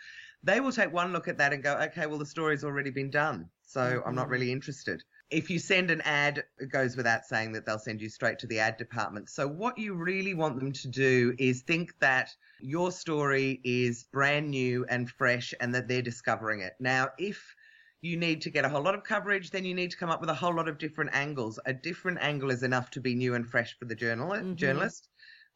they 0.47 0.61
will 0.61 0.73
take 0.73 0.93
one 0.93 1.13
look 1.13 1.27
at 1.27 1.39
that 1.39 1.53
and 1.53 1.63
go, 1.63 1.75
okay, 1.75 2.07
well, 2.07 2.19
the 2.19 2.27
story's 2.27 2.63
already 2.63 2.91
been 2.91 3.11
done. 3.11 3.51
So 3.63 3.81
mm-hmm. 3.81 4.09
I'm 4.09 4.15
not 4.15 4.25
mm-hmm. 4.25 4.33
really 4.33 4.53
interested. 4.53 5.03
If 5.29 5.51
you 5.51 5.59
send 5.59 5.91
an 5.91 6.03
ad, 6.03 6.45
it 6.59 6.71
goes 6.71 6.97
without 6.97 7.25
saying 7.25 7.53
that 7.53 7.67
they'll 7.67 7.81
send 7.81 8.01
you 8.01 8.09
straight 8.09 8.39
to 8.39 8.47
the 8.47 8.61
ad 8.61 8.77
department. 8.77 9.29
So 9.29 9.49
what 9.49 9.77
you 9.77 9.95
really 9.95 10.35
want 10.35 10.61
them 10.61 10.71
to 10.71 10.89
do 10.89 11.35
is 11.37 11.63
think 11.63 11.99
that 11.99 12.31
your 12.61 12.93
story 12.93 13.61
is 13.65 14.05
brand 14.05 14.49
new 14.49 14.87
and 14.89 15.11
fresh 15.11 15.53
and 15.61 15.75
that 15.75 15.89
they're 15.89 16.01
discovering 16.01 16.61
it. 16.61 16.75
Now, 16.79 17.09
if 17.19 17.57
you 18.01 18.17
need 18.17 18.43
to 18.43 18.51
get 18.51 18.65
a 18.65 18.69
whole 18.69 18.83
lot 18.83 18.95
of 18.95 19.03
coverage, 19.03 19.51
then 19.51 19.65
you 19.65 19.75
need 19.75 19.91
to 19.91 19.97
come 19.97 20.11
up 20.11 20.21
with 20.21 20.31
a 20.31 20.35
whole 20.35 20.55
lot 20.55 20.69
of 20.69 20.79
different 20.79 21.11
angles. 21.13 21.59
A 21.67 21.73
different 21.73 22.19
angle 22.21 22.53
is 22.53 22.63
enough 22.63 22.93
to 22.93 23.01
be 23.01 23.17
new 23.17 23.35
and 23.35 23.49
fresh 23.49 23.77
for 23.77 23.87
the 23.87 23.97
journal- 23.97 24.29
mm-hmm. 24.29 24.55
journalist 24.55 25.09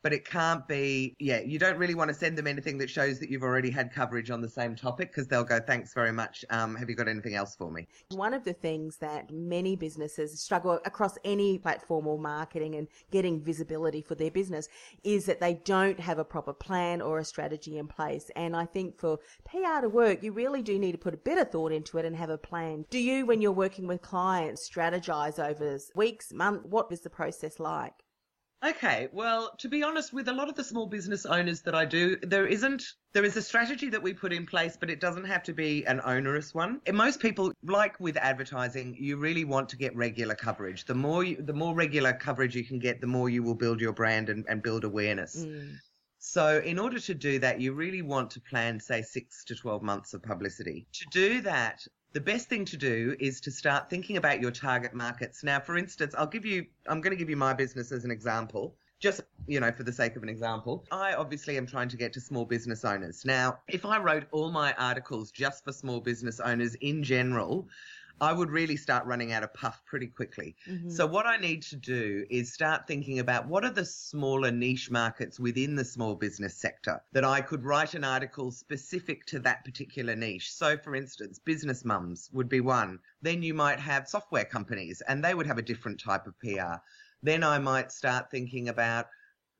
but 0.02 0.12
it 0.12 0.24
can't 0.24 0.66
be, 0.66 1.14
yeah, 1.18 1.40
you 1.40 1.58
don't 1.58 1.76
really 1.76 1.94
want 1.94 2.08
to 2.08 2.14
send 2.14 2.38
them 2.38 2.46
anything 2.46 2.78
that 2.78 2.88
shows 2.88 3.18
that 3.20 3.30
you've 3.30 3.42
already 3.42 3.70
had 3.70 3.92
coverage 3.92 4.30
on 4.30 4.40
the 4.40 4.48
same 4.48 4.74
topic 4.74 5.08
because 5.08 5.26
they'll 5.26 5.44
go, 5.44 5.60
thanks 5.60 5.92
very 5.92 6.12
much. 6.12 6.44
Um, 6.50 6.74
have 6.76 6.88
you 6.88 6.96
got 6.96 7.08
anything 7.08 7.34
else 7.34 7.54
for 7.54 7.70
me? 7.70 7.86
One 8.10 8.32
of 8.32 8.44
the 8.44 8.52
things 8.52 8.96
that 8.98 9.30
many 9.30 9.76
businesses 9.76 10.40
struggle 10.40 10.80
across 10.84 11.18
any 11.24 11.58
platform 11.58 12.06
or 12.06 12.18
marketing 12.18 12.76
and 12.76 12.88
getting 13.10 13.40
visibility 13.40 14.00
for 14.00 14.14
their 14.14 14.30
business 14.30 14.68
is 15.04 15.26
that 15.26 15.40
they 15.40 15.54
don't 15.64 16.00
have 16.00 16.18
a 16.18 16.24
proper 16.24 16.52
plan 16.52 17.02
or 17.02 17.18
a 17.18 17.24
strategy 17.24 17.78
in 17.78 17.86
place. 17.86 18.30
And 18.36 18.56
I 18.56 18.64
think 18.64 18.98
for 18.98 19.18
PR 19.44 19.82
to 19.82 19.88
work, 19.88 20.22
you 20.22 20.32
really 20.32 20.62
do 20.62 20.78
need 20.78 20.92
to 20.92 20.98
put 20.98 21.14
a 21.14 21.18
bit 21.18 21.38
of 21.38 21.50
thought 21.50 21.72
into 21.72 21.98
it 21.98 22.04
and 22.04 22.16
have 22.16 22.30
a 22.30 22.38
plan. 22.38 22.86
Do 22.90 22.98
you, 22.98 23.26
when 23.26 23.40
you're 23.42 23.52
working 23.52 23.86
with 23.86 24.02
clients, 24.02 24.68
strategize 24.68 25.38
over 25.38 25.78
weeks, 25.94 26.32
months? 26.32 26.66
What 26.68 26.90
is 26.90 27.00
the 27.00 27.10
process 27.10 27.60
like? 27.60 28.04
Okay, 28.62 29.08
well, 29.12 29.54
to 29.58 29.68
be 29.68 29.82
honest, 29.82 30.12
with 30.12 30.28
a 30.28 30.32
lot 30.32 30.50
of 30.50 30.54
the 30.54 30.62
small 30.62 30.86
business 30.86 31.24
owners 31.24 31.62
that 31.62 31.74
I 31.74 31.86
do, 31.86 32.16
there 32.22 32.46
isn't, 32.46 32.84
there 33.14 33.24
is 33.24 33.34
a 33.38 33.42
strategy 33.42 33.88
that 33.88 34.02
we 34.02 34.12
put 34.12 34.34
in 34.34 34.44
place, 34.44 34.76
but 34.78 34.90
it 34.90 35.00
doesn't 35.00 35.24
have 35.24 35.42
to 35.44 35.54
be 35.54 35.86
an 35.86 36.00
onerous 36.04 36.52
one. 36.52 36.82
And 36.86 36.94
most 36.94 37.20
people, 37.20 37.52
like 37.62 37.98
with 37.98 38.18
advertising, 38.18 38.94
you 38.98 39.16
really 39.16 39.44
want 39.44 39.70
to 39.70 39.78
get 39.78 39.96
regular 39.96 40.34
coverage. 40.34 40.84
The 40.84 40.94
more, 40.94 41.24
you, 41.24 41.36
the 41.40 41.54
more 41.54 41.74
regular 41.74 42.12
coverage 42.12 42.54
you 42.54 42.64
can 42.64 42.78
get, 42.78 43.00
the 43.00 43.06
more 43.06 43.30
you 43.30 43.42
will 43.42 43.54
build 43.54 43.80
your 43.80 43.94
brand 43.94 44.28
and, 44.28 44.44
and 44.46 44.62
build 44.62 44.84
awareness. 44.84 45.36
Mm. 45.36 45.76
So, 46.18 46.58
in 46.58 46.78
order 46.78 47.00
to 47.00 47.14
do 47.14 47.38
that, 47.38 47.62
you 47.62 47.72
really 47.72 48.02
want 48.02 48.30
to 48.32 48.42
plan, 48.42 48.78
say, 48.78 49.00
six 49.00 49.42
to 49.44 49.54
12 49.54 49.82
months 49.82 50.12
of 50.12 50.22
publicity. 50.22 50.86
To 50.92 51.06
do 51.10 51.40
that, 51.40 51.80
the 52.12 52.20
best 52.20 52.48
thing 52.48 52.64
to 52.66 52.76
do 52.76 53.14
is 53.20 53.40
to 53.42 53.50
start 53.50 53.88
thinking 53.88 54.16
about 54.16 54.40
your 54.40 54.50
target 54.50 54.94
markets. 54.94 55.44
Now, 55.44 55.60
for 55.60 55.76
instance, 55.76 56.14
I'll 56.18 56.26
give 56.26 56.44
you, 56.44 56.66
I'm 56.86 57.00
going 57.00 57.12
to 57.12 57.16
give 57.16 57.30
you 57.30 57.36
my 57.36 57.52
business 57.52 57.92
as 57.92 58.04
an 58.04 58.10
example. 58.10 58.74
Just, 58.98 59.22
you 59.46 59.60
know, 59.60 59.72
for 59.72 59.82
the 59.82 59.92
sake 59.92 60.16
of 60.16 60.22
an 60.22 60.28
example, 60.28 60.84
I 60.90 61.14
obviously 61.14 61.56
am 61.56 61.66
trying 61.66 61.88
to 61.88 61.96
get 61.96 62.12
to 62.14 62.20
small 62.20 62.44
business 62.44 62.84
owners. 62.84 63.24
Now, 63.24 63.60
if 63.68 63.86
I 63.86 63.98
wrote 63.98 64.24
all 64.30 64.50
my 64.50 64.74
articles 64.74 65.30
just 65.30 65.64
for 65.64 65.72
small 65.72 66.00
business 66.00 66.38
owners 66.40 66.74
in 66.76 67.02
general, 67.02 67.68
I 68.20 68.32
would 68.32 68.50
really 68.50 68.76
start 68.76 69.06
running 69.06 69.32
out 69.32 69.42
of 69.42 69.54
puff 69.54 69.82
pretty 69.86 70.06
quickly. 70.06 70.56
Mm-hmm. 70.68 70.90
So, 70.90 71.06
what 71.06 71.26
I 71.26 71.36
need 71.36 71.62
to 71.62 71.76
do 71.76 72.26
is 72.30 72.52
start 72.52 72.86
thinking 72.86 73.18
about 73.18 73.46
what 73.46 73.64
are 73.64 73.70
the 73.70 73.84
smaller 73.84 74.50
niche 74.50 74.90
markets 74.90 75.40
within 75.40 75.74
the 75.74 75.84
small 75.84 76.14
business 76.14 76.54
sector 76.54 77.00
that 77.12 77.24
I 77.24 77.40
could 77.40 77.64
write 77.64 77.94
an 77.94 78.04
article 78.04 78.50
specific 78.50 79.24
to 79.26 79.38
that 79.40 79.64
particular 79.64 80.14
niche. 80.14 80.52
So, 80.52 80.76
for 80.76 80.94
instance, 80.94 81.38
business 81.38 81.84
mums 81.84 82.28
would 82.32 82.48
be 82.48 82.60
one. 82.60 82.98
Then 83.22 83.42
you 83.42 83.54
might 83.54 83.80
have 83.80 84.08
software 84.08 84.44
companies 84.44 85.02
and 85.08 85.24
they 85.24 85.34
would 85.34 85.46
have 85.46 85.58
a 85.58 85.62
different 85.62 86.00
type 86.00 86.26
of 86.26 86.38
PR. 86.40 86.76
Then 87.22 87.44
I 87.44 87.58
might 87.58 87.92
start 87.92 88.30
thinking 88.30 88.68
about 88.68 89.08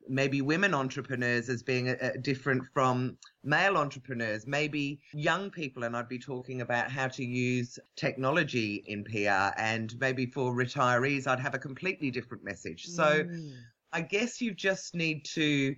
maybe 0.08 0.42
women 0.42 0.74
entrepreneurs 0.74 1.48
as 1.48 1.62
being 1.62 1.88
a, 1.88 1.96
a 2.00 2.18
different 2.18 2.62
from 2.72 3.16
male 3.44 3.76
entrepreneurs, 3.76 4.46
maybe 4.46 5.00
young 5.12 5.50
people, 5.50 5.84
and 5.84 5.96
I'd 5.96 6.08
be 6.08 6.18
talking 6.18 6.60
about 6.60 6.90
how 6.90 7.08
to 7.08 7.24
use 7.24 7.78
technology 7.96 8.82
in 8.86 9.04
PR, 9.04 9.54
and 9.58 9.94
maybe 10.00 10.26
for 10.26 10.52
retirees, 10.52 11.26
I'd 11.26 11.40
have 11.40 11.54
a 11.54 11.58
completely 11.58 12.10
different 12.10 12.44
message. 12.44 12.86
So 12.86 13.24
mm. 13.24 13.52
I 13.92 14.02
guess 14.02 14.40
you 14.40 14.54
just 14.54 14.94
need 14.94 15.24
to. 15.34 15.74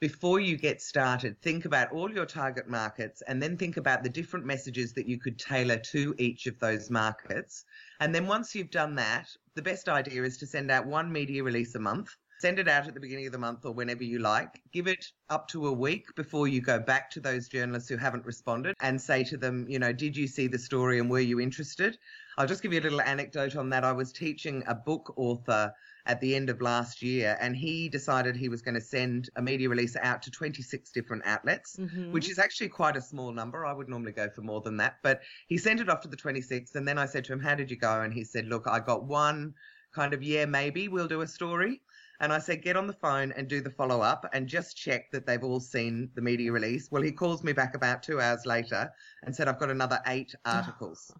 Before 0.00 0.38
you 0.38 0.58
get 0.58 0.82
started, 0.82 1.40
think 1.40 1.64
about 1.64 1.90
all 1.92 2.12
your 2.12 2.26
target 2.26 2.68
markets 2.68 3.22
and 3.26 3.42
then 3.42 3.56
think 3.56 3.78
about 3.78 4.02
the 4.02 4.10
different 4.10 4.44
messages 4.44 4.92
that 4.94 5.08
you 5.08 5.18
could 5.18 5.38
tailor 5.38 5.78
to 5.78 6.14
each 6.18 6.46
of 6.46 6.58
those 6.58 6.90
markets. 6.90 7.64
And 8.00 8.14
then 8.14 8.26
once 8.26 8.54
you've 8.54 8.72
done 8.72 8.96
that, 8.96 9.28
the 9.54 9.62
best 9.62 9.88
idea 9.88 10.24
is 10.24 10.36
to 10.38 10.46
send 10.46 10.70
out 10.70 10.84
one 10.84 11.10
media 11.10 11.42
release 11.42 11.74
a 11.74 11.78
month 11.78 12.14
Send 12.38 12.58
it 12.58 12.68
out 12.68 12.86
at 12.86 12.94
the 12.94 13.00
beginning 13.00 13.26
of 13.26 13.32
the 13.32 13.38
month 13.38 13.64
or 13.64 13.72
whenever 13.72 14.04
you 14.04 14.18
like. 14.18 14.60
Give 14.72 14.86
it 14.86 15.06
up 15.30 15.48
to 15.48 15.66
a 15.66 15.72
week 15.72 16.14
before 16.14 16.48
you 16.48 16.60
go 16.60 16.78
back 16.78 17.10
to 17.12 17.20
those 17.20 17.48
journalists 17.48 17.88
who 17.88 17.96
haven't 17.96 18.26
responded 18.26 18.74
and 18.80 19.00
say 19.00 19.24
to 19.24 19.36
them, 19.36 19.66
you 19.68 19.78
know, 19.78 19.92
did 19.92 20.16
you 20.16 20.26
see 20.26 20.46
the 20.46 20.58
story 20.58 20.98
and 20.98 21.10
were 21.10 21.20
you 21.20 21.40
interested? 21.40 21.98
I'll 22.36 22.46
just 22.46 22.62
give 22.62 22.72
you 22.72 22.80
a 22.80 22.82
little 22.82 23.00
anecdote 23.00 23.56
on 23.56 23.70
that. 23.70 23.84
I 23.84 23.92
was 23.92 24.12
teaching 24.12 24.64
a 24.66 24.74
book 24.74 25.14
author 25.16 25.72
at 26.06 26.20
the 26.20 26.34
end 26.34 26.50
of 26.50 26.60
last 26.60 27.02
year, 27.02 27.36
and 27.40 27.56
he 27.56 27.88
decided 27.88 28.36
he 28.36 28.48
was 28.48 28.60
going 28.60 28.74
to 28.74 28.80
send 28.80 29.30
a 29.36 29.42
media 29.42 29.68
release 29.68 29.96
out 29.96 30.22
to 30.22 30.30
26 30.30 30.90
different 30.90 31.22
outlets, 31.24 31.76
mm-hmm. 31.76 32.12
which 32.12 32.28
is 32.28 32.38
actually 32.38 32.68
quite 32.68 32.96
a 32.96 33.00
small 33.00 33.32
number. 33.32 33.64
I 33.64 33.72
would 33.72 33.88
normally 33.88 34.12
go 34.12 34.28
for 34.28 34.42
more 34.42 34.60
than 34.60 34.76
that, 34.78 34.96
but 35.02 35.22
he 35.46 35.56
sent 35.56 35.80
it 35.80 35.88
off 35.88 36.00
to 36.02 36.08
the 36.08 36.16
26. 36.16 36.74
And 36.74 36.86
then 36.86 36.98
I 36.98 37.06
said 37.06 37.24
to 37.26 37.32
him, 37.32 37.40
How 37.40 37.54
did 37.54 37.70
you 37.70 37.76
go? 37.76 38.02
And 38.02 38.12
he 38.12 38.24
said, 38.24 38.46
Look, 38.46 38.66
I 38.66 38.80
got 38.80 39.04
one 39.04 39.54
kind 39.94 40.12
of, 40.12 40.22
yeah, 40.22 40.44
maybe 40.44 40.88
we'll 40.88 41.08
do 41.08 41.22
a 41.22 41.26
story. 41.26 41.80
And 42.20 42.32
I 42.32 42.38
said, 42.38 42.62
get 42.62 42.76
on 42.76 42.86
the 42.86 42.92
phone 42.92 43.32
and 43.32 43.48
do 43.48 43.60
the 43.60 43.70
follow 43.70 44.00
up 44.00 44.28
and 44.32 44.46
just 44.46 44.76
check 44.76 45.10
that 45.10 45.26
they've 45.26 45.42
all 45.42 45.60
seen 45.60 46.10
the 46.14 46.22
media 46.22 46.52
release. 46.52 46.90
Well, 46.90 47.02
he 47.02 47.12
calls 47.12 47.42
me 47.42 47.52
back 47.52 47.74
about 47.74 48.02
two 48.02 48.20
hours 48.20 48.46
later 48.46 48.90
and 49.24 49.34
said, 49.34 49.48
I've 49.48 49.58
got 49.58 49.70
another 49.70 50.00
eight 50.06 50.34
oh, 50.44 50.50
articles. 50.50 51.12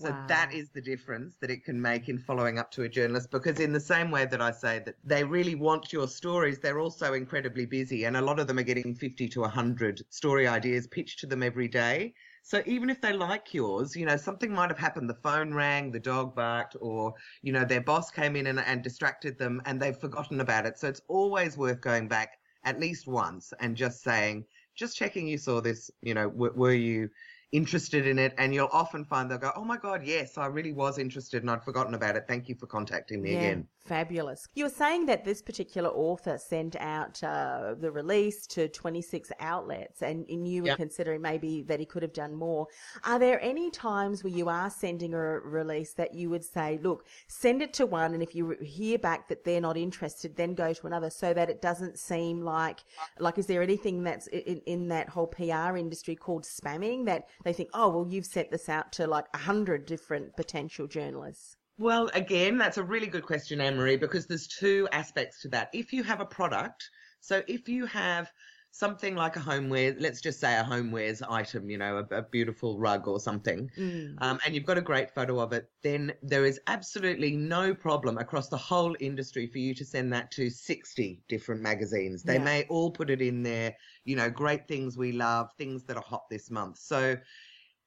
So 0.00 0.10
wow. 0.10 0.26
that 0.28 0.52
is 0.54 0.70
the 0.70 0.80
difference 0.80 1.36
that 1.40 1.50
it 1.50 1.64
can 1.64 1.82
make 1.82 2.08
in 2.08 2.18
following 2.18 2.56
up 2.56 2.70
to 2.72 2.84
a 2.84 2.88
journalist 2.88 3.32
because 3.32 3.58
in 3.58 3.72
the 3.72 3.80
same 3.80 4.12
way 4.12 4.26
that 4.26 4.40
I 4.40 4.52
say 4.52 4.78
that 4.86 4.94
they 5.02 5.24
really 5.24 5.56
want 5.56 5.92
your 5.92 6.06
stories, 6.06 6.60
they're 6.60 6.78
also 6.78 7.14
incredibly 7.14 7.66
busy 7.66 8.04
and 8.04 8.16
a 8.16 8.20
lot 8.20 8.38
of 8.38 8.46
them 8.46 8.58
are 8.58 8.62
getting 8.62 8.94
50 8.94 9.28
to 9.28 9.40
100 9.40 10.02
story 10.08 10.46
ideas 10.46 10.86
pitched 10.86 11.18
to 11.20 11.26
them 11.26 11.42
every 11.42 11.66
day. 11.66 12.14
So 12.48 12.62
even 12.64 12.88
if 12.88 13.02
they 13.02 13.12
like 13.12 13.52
yours, 13.52 13.94
you 13.94 14.06
know, 14.06 14.16
something 14.16 14.50
might 14.50 14.70
have 14.70 14.78
happened. 14.78 15.10
The 15.10 15.20
phone 15.22 15.52
rang, 15.52 15.92
the 15.92 16.00
dog 16.00 16.34
barked, 16.34 16.76
or, 16.80 17.12
you 17.42 17.52
know, 17.52 17.62
their 17.62 17.82
boss 17.82 18.10
came 18.10 18.36
in 18.36 18.46
and, 18.46 18.58
and 18.60 18.82
distracted 18.82 19.36
them 19.36 19.60
and 19.66 19.78
they've 19.78 19.94
forgotten 19.94 20.40
about 20.40 20.64
it. 20.64 20.78
So 20.78 20.88
it's 20.88 21.02
always 21.08 21.58
worth 21.58 21.82
going 21.82 22.08
back 22.08 22.38
at 22.64 22.80
least 22.80 23.06
once 23.06 23.52
and 23.60 23.76
just 23.76 24.02
saying, 24.02 24.46
just 24.74 24.96
checking 24.96 25.28
you 25.28 25.36
saw 25.36 25.60
this, 25.60 25.90
you 26.00 26.14
know, 26.14 26.26
were 26.30 26.72
you 26.72 27.10
interested 27.52 28.06
in 28.06 28.18
it 28.18 28.34
and 28.36 28.52
you'll 28.52 28.68
often 28.72 29.04
find 29.04 29.30
they'll 29.30 29.38
go 29.38 29.50
oh 29.56 29.64
my 29.64 29.76
god 29.76 30.02
yes 30.04 30.36
i 30.36 30.46
really 30.46 30.72
was 30.72 30.98
interested 30.98 31.42
and 31.42 31.50
i'd 31.50 31.64
forgotten 31.64 31.94
about 31.94 32.14
it 32.14 32.24
thank 32.28 32.48
you 32.48 32.54
for 32.54 32.66
contacting 32.66 33.22
me 33.22 33.32
yeah. 33.32 33.38
again 33.38 33.66
Fabulous. 33.88 34.46
You 34.54 34.64
were 34.64 34.70
saying 34.70 35.06
that 35.06 35.24
this 35.24 35.40
particular 35.40 35.88
author 35.88 36.36
sent 36.36 36.76
out 36.76 37.22
uh, 37.24 37.74
the 37.80 37.90
release 37.90 38.46
to 38.48 38.68
26 38.68 39.32
outlets, 39.40 40.02
and, 40.02 40.26
and 40.28 40.46
you 40.46 40.62
were 40.62 40.68
yep. 40.68 40.76
considering 40.76 41.22
maybe 41.22 41.62
that 41.62 41.80
he 41.80 41.86
could 41.86 42.02
have 42.02 42.12
done 42.12 42.34
more. 42.34 42.66
Are 43.04 43.18
there 43.18 43.40
any 43.42 43.70
times 43.70 44.22
where 44.22 44.32
you 44.32 44.50
are 44.50 44.68
sending 44.68 45.14
a 45.14 45.18
release 45.18 45.94
that 45.94 46.14
you 46.14 46.28
would 46.28 46.44
say, 46.44 46.78
look, 46.82 47.06
send 47.28 47.62
it 47.62 47.72
to 47.74 47.86
one, 47.86 48.12
and 48.12 48.22
if 48.22 48.34
you 48.34 48.56
hear 48.60 48.98
back 48.98 49.26
that 49.28 49.42
they're 49.42 49.60
not 49.60 49.78
interested, 49.78 50.36
then 50.36 50.52
go 50.54 50.74
to 50.74 50.86
another, 50.86 51.08
so 51.08 51.32
that 51.32 51.48
it 51.48 51.62
doesn't 51.62 51.98
seem 51.98 52.42
like, 52.42 52.80
like, 53.18 53.38
is 53.38 53.46
there 53.46 53.62
anything 53.62 54.02
that's 54.02 54.26
in, 54.26 54.60
in 54.66 54.88
that 54.88 55.08
whole 55.08 55.26
PR 55.26 55.78
industry 55.78 56.14
called 56.14 56.44
spamming 56.44 57.06
that 57.06 57.28
they 57.44 57.52
think, 57.52 57.70
oh, 57.74 57.88
well, 57.88 58.06
you've 58.08 58.26
sent 58.26 58.50
this 58.50 58.68
out 58.68 58.92
to 58.92 59.06
like 59.06 59.26
a 59.34 59.38
hundred 59.38 59.86
different 59.86 60.36
potential 60.36 60.86
journalists? 60.86 61.56
Well, 61.78 62.10
again, 62.14 62.58
that's 62.58 62.76
a 62.76 62.82
really 62.82 63.06
good 63.06 63.24
question, 63.24 63.60
Anne 63.60 63.76
Marie, 63.76 63.96
because 63.96 64.26
there's 64.26 64.48
two 64.48 64.88
aspects 64.92 65.42
to 65.42 65.48
that. 65.48 65.68
If 65.72 65.92
you 65.92 66.02
have 66.02 66.20
a 66.20 66.26
product, 66.26 66.90
so 67.20 67.42
if 67.46 67.68
you 67.68 67.86
have 67.86 68.32
something 68.70 69.16
like 69.16 69.36
a 69.36 69.40
homeware, 69.40 69.96
let's 69.98 70.20
just 70.20 70.40
say 70.40 70.56
a 70.56 70.62
homewares 70.62 71.22
item, 71.28 71.68
you 71.68 71.78
know, 71.78 72.04
a, 72.10 72.16
a 72.16 72.22
beautiful 72.22 72.78
rug 72.78 73.08
or 73.08 73.18
something, 73.18 73.70
mm. 73.78 74.14
um, 74.20 74.38
and 74.44 74.54
you've 74.54 74.66
got 74.66 74.78
a 74.78 74.82
great 74.82 75.10
photo 75.10 75.40
of 75.40 75.52
it, 75.52 75.70
then 75.82 76.12
there 76.22 76.44
is 76.44 76.60
absolutely 76.66 77.36
no 77.36 77.74
problem 77.74 78.18
across 78.18 78.48
the 78.48 78.56
whole 78.56 78.94
industry 79.00 79.46
for 79.46 79.58
you 79.58 79.74
to 79.74 79.84
send 79.84 80.12
that 80.12 80.30
to 80.32 80.50
60 80.50 81.22
different 81.28 81.60
magazines. 81.62 82.22
They 82.22 82.34
yeah. 82.34 82.44
may 82.44 82.66
all 82.68 82.90
put 82.90 83.10
it 83.10 83.22
in 83.22 83.42
there, 83.42 83.74
you 84.04 84.16
know, 84.16 84.30
great 84.30 84.68
things 84.68 84.96
we 84.96 85.12
love, 85.12 85.50
things 85.58 85.84
that 85.84 85.96
are 85.96 86.02
hot 86.02 86.28
this 86.30 86.50
month. 86.50 86.78
So 86.78 87.16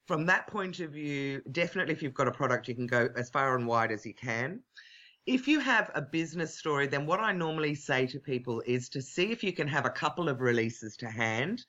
from 0.08 0.26
that 0.26 0.48
point 0.48 0.80
of 0.80 0.92
view, 0.92 1.42
definitely 1.52 1.94
if 1.94 2.02
you've 2.02 2.14
got 2.14 2.28
a 2.28 2.32
product, 2.32 2.68
you 2.68 2.76
can 2.76 2.88
go 2.88 3.08
as 3.16 3.30
far 3.30 3.56
and 3.56 3.68
wide 3.68 3.92
as 3.92 4.06
you 4.06 4.14
can. 4.14 4.62
If 5.26 5.48
you 5.48 5.60
have 5.60 5.92
a 5.94 6.02
business 6.02 6.58
story, 6.58 6.88
then 6.88 7.06
what 7.06 7.20
I 7.20 7.32
normally 7.32 7.76
say 7.76 8.08
to 8.08 8.20
people 8.20 8.62
is 8.66 8.90
to 8.90 9.02
see 9.02 9.32
if 9.32 9.44
you 9.44 9.54
can 9.54 9.68
have 9.68 9.86
a 9.86 9.90
couple 9.90 10.30
of 10.30 10.42
releases 10.42 10.98
to 10.98 11.10
hand. 11.10 11.66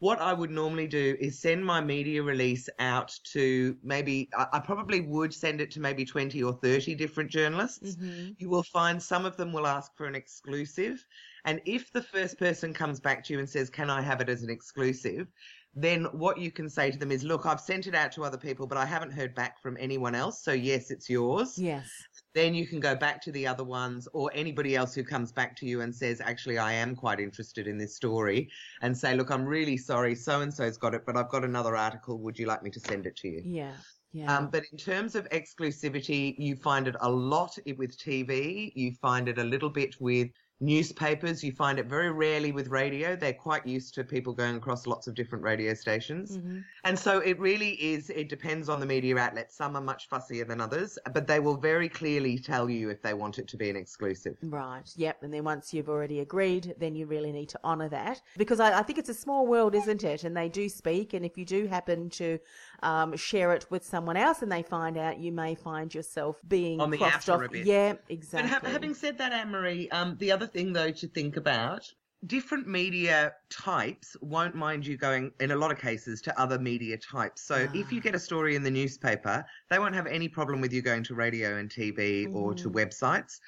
What 0.00 0.20
I 0.20 0.32
would 0.32 0.50
normally 0.50 0.86
do 0.86 1.14
is 1.20 1.38
send 1.38 1.64
my 1.64 1.80
media 1.82 2.22
release 2.22 2.70
out 2.78 3.14
to 3.32 3.76
maybe, 3.82 4.30
I 4.34 4.58
probably 4.58 5.02
would 5.02 5.32
send 5.32 5.60
it 5.60 5.70
to 5.72 5.80
maybe 5.80 6.06
20 6.06 6.42
or 6.42 6.54
30 6.54 6.94
different 6.94 7.30
journalists. 7.30 7.96
Mm-hmm. 7.96 8.30
You 8.38 8.48
will 8.48 8.62
find 8.62 9.00
some 9.00 9.26
of 9.26 9.36
them 9.36 9.52
will 9.52 9.66
ask 9.66 9.94
for 9.96 10.06
an 10.06 10.14
exclusive. 10.14 11.04
And 11.44 11.60
if 11.66 11.92
the 11.92 12.02
first 12.02 12.38
person 12.38 12.72
comes 12.72 12.98
back 12.98 13.22
to 13.24 13.34
you 13.34 13.40
and 13.40 13.48
says, 13.48 13.68
Can 13.68 13.90
I 13.90 14.00
have 14.00 14.22
it 14.22 14.30
as 14.30 14.42
an 14.42 14.50
exclusive? 14.50 15.28
Then 15.74 16.04
what 16.12 16.38
you 16.38 16.50
can 16.50 16.68
say 16.68 16.90
to 16.90 16.98
them 16.98 17.12
is, 17.12 17.22
look, 17.22 17.46
I've 17.46 17.60
sent 17.60 17.86
it 17.86 17.94
out 17.94 18.10
to 18.12 18.24
other 18.24 18.36
people, 18.36 18.66
but 18.66 18.76
I 18.76 18.84
haven't 18.84 19.12
heard 19.12 19.34
back 19.34 19.60
from 19.62 19.76
anyone 19.78 20.14
else. 20.14 20.42
So, 20.42 20.52
yes, 20.52 20.90
it's 20.90 21.08
yours. 21.08 21.56
Yes. 21.56 21.88
Then 22.34 22.54
you 22.54 22.66
can 22.66 22.80
go 22.80 22.96
back 22.96 23.22
to 23.22 23.32
the 23.32 23.46
other 23.46 23.62
ones 23.62 24.08
or 24.12 24.30
anybody 24.34 24.74
else 24.74 24.94
who 24.94 25.04
comes 25.04 25.30
back 25.30 25.56
to 25.56 25.66
you 25.66 25.82
and 25.82 25.94
says, 25.94 26.20
actually, 26.20 26.58
I 26.58 26.72
am 26.72 26.96
quite 26.96 27.20
interested 27.20 27.68
in 27.68 27.78
this 27.78 27.94
story 27.94 28.50
and 28.82 28.96
say, 28.96 29.14
look, 29.14 29.30
I'm 29.30 29.44
really 29.44 29.76
sorry. 29.76 30.14
So 30.16 30.40
and 30.40 30.52
so's 30.52 30.76
got 30.76 30.94
it, 30.94 31.06
but 31.06 31.16
I've 31.16 31.28
got 31.28 31.44
another 31.44 31.76
article. 31.76 32.18
Would 32.18 32.38
you 32.38 32.46
like 32.46 32.62
me 32.62 32.70
to 32.70 32.80
send 32.80 33.06
it 33.06 33.16
to 33.16 33.28
you? 33.28 33.42
Yeah. 33.44 33.72
Yeah. 34.12 34.36
Um, 34.36 34.48
but 34.50 34.64
in 34.72 34.78
terms 34.78 35.14
of 35.14 35.28
exclusivity, 35.28 36.34
you 36.36 36.56
find 36.56 36.88
it 36.88 36.96
a 37.00 37.08
lot 37.08 37.56
with 37.76 37.96
TV. 37.96 38.72
You 38.74 38.92
find 39.00 39.28
it 39.28 39.38
a 39.38 39.44
little 39.44 39.70
bit 39.70 39.94
with 40.00 40.30
newspapers. 40.60 41.42
You 41.42 41.52
find 41.52 41.78
it 41.78 41.86
very 41.86 42.10
rarely 42.10 42.52
with 42.52 42.68
radio. 42.68 43.16
They're 43.16 43.32
quite 43.32 43.66
used 43.66 43.94
to 43.94 44.04
people 44.04 44.32
going 44.32 44.56
across 44.56 44.86
lots 44.86 45.06
of 45.06 45.14
different 45.14 45.42
radio 45.42 45.74
stations. 45.74 46.36
Mm-hmm. 46.36 46.58
And 46.84 46.98
so 46.98 47.18
it 47.20 47.38
really 47.38 47.72
is, 47.82 48.10
it 48.10 48.28
depends 48.28 48.68
on 48.68 48.80
the 48.80 48.86
media 48.86 49.16
outlet. 49.16 49.52
Some 49.52 49.76
are 49.76 49.82
much 49.82 50.08
fussier 50.10 50.46
than 50.46 50.60
others, 50.60 50.98
but 51.12 51.26
they 51.26 51.40
will 51.40 51.56
very 51.56 51.88
clearly 51.88 52.38
tell 52.38 52.68
you 52.68 52.90
if 52.90 53.02
they 53.02 53.14
want 53.14 53.38
it 53.38 53.48
to 53.48 53.56
be 53.56 53.70
an 53.70 53.76
exclusive. 53.76 54.36
Right. 54.42 54.90
Yep. 54.96 55.22
And 55.22 55.32
then 55.32 55.44
once 55.44 55.72
you've 55.72 55.88
already 55.88 56.20
agreed, 56.20 56.74
then 56.78 56.94
you 56.94 57.06
really 57.06 57.32
need 57.32 57.48
to 57.50 57.60
honour 57.64 57.88
that 57.88 58.20
because 58.36 58.60
I, 58.60 58.78
I 58.78 58.82
think 58.82 58.98
it's 58.98 59.08
a 59.08 59.14
small 59.14 59.46
world, 59.46 59.74
isn't 59.74 60.04
it? 60.04 60.24
And 60.24 60.36
they 60.36 60.48
do 60.48 60.68
speak. 60.68 61.14
And 61.14 61.24
if 61.24 61.38
you 61.38 61.44
do 61.44 61.66
happen 61.66 62.10
to 62.10 62.38
um, 62.82 63.16
share 63.16 63.52
it 63.52 63.66
with 63.70 63.84
someone 63.84 64.16
else 64.16 64.42
and 64.42 64.52
they 64.52 64.62
find 64.62 64.96
out, 64.96 65.18
you 65.18 65.32
may 65.32 65.54
find 65.54 65.94
yourself 65.94 66.40
being 66.48 66.80
on 66.80 66.90
the 66.90 66.98
crossed 66.98 67.30
off. 67.30 67.42
Yeah, 67.54 67.94
exactly. 68.08 68.50
But 68.50 68.66
ha- 68.66 68.72
having 68.72 68.94
said 68.94 69.18
that, 69.18 69.32
Anne 69.32 69.50
Marie, 69.50 69.88
um, 69.90 70.16
the 70.18 70.32
other 70.32 70.49
thing 70.52 70.72
though 70.72 70.90
to 70.90 71.06
think 71.08 71.36
about 71.36 71.86
different 72.26 72.68
media 72.68 73.32
types 73.48 74.14
won't 74.20 74.54
mind 74.54 74.86
you 74.86 74.96
going 74.98 75.32
in 75.40 75.52
a 75.52 75.56
lot 75.56 75.70
of 75.70 75.78
cases 75.78 76.20
to 76.20 76.38
other 76.38 76.58
media 76.58 76.98
types. 76.98 77.42
So 77.42 77.66
ah. 77.66 77.72
if 77.74 77.90
you 77.90 78.00
get 78.00 78.14
a 78.14 78.18
story 78.18 78.56
in 78.56 78.62
the 78.62 78.70
newspaper, 78.70 79.44
they 79.70 79.78
won't 79.78 79.94
have 79.94 80.06
any 80.06 80.28
problem 80.28 80.60
with 80.60 80.72
you 80.72 80.82
going 80.82 81.02
to 81.04 81.14
radio 81.14 81.56
and 81.56 81.70
TV 81.70 82.26
mm. 82.26 82.34
or 82.34 82.54
to 82.54 82.68
mm-hmm. 82.68 82.76
websites 82.76 83.38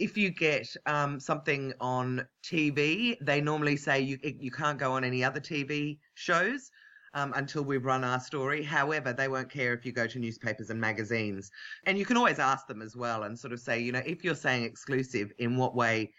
if 0.00 0.16
you 0.16 0.30
get 0.30 0.66
um, 0.86 1.20
something 1.20 1.74
on 1.78 2.26
TV, 2.42 3.16
they 3.20 3.40
normally 3.40 3.76
say 3.76 4.00
you 4.00 4.18
you 4.22 4.50
can't 4.50 4.78
go 4.78 4.92
on 4.92 5.04
any 5.04 5.22
other 5.22 5.40
TV 5.40 5.98
shows 6.14 6.70
um, 7.14 7.32
until 7.36 7.62
we've 7.62 7.84
run 7.84 8.02
our 8.02 8.18
story. 8.18 8.62
However, 8.62 9.12
they 9.12 9.28
won't 9.28 9.50
care 9.50 9.74
if 9.74 9.84
you 9.84 9.92
go 9.92 10.06
to 10.06 10.18
newspapers 10.18 10.70
and 10.70 10.80
magazines. 10.80 11.50
And 11.84 11.98
you 11.98 12.06
can 12.06 12.16
always 12.16 12.38
ask 12.38 12.66
them 12.66 12.82
as 12.82 12.96
well 12.96 13.24
and 13.24 13.38
sort 13.38 13.52
of 13.52 13.60
say, 13.60 13.80
you 13.80 13.92
know, 13.92 14.02
if 14.04 14.24
you're 14.24 14.34
saying 14.34 14.64
exclusive, 14.64 15.32
in 15.38 15.56
what 15.56 15.74
way? 15.74 16.12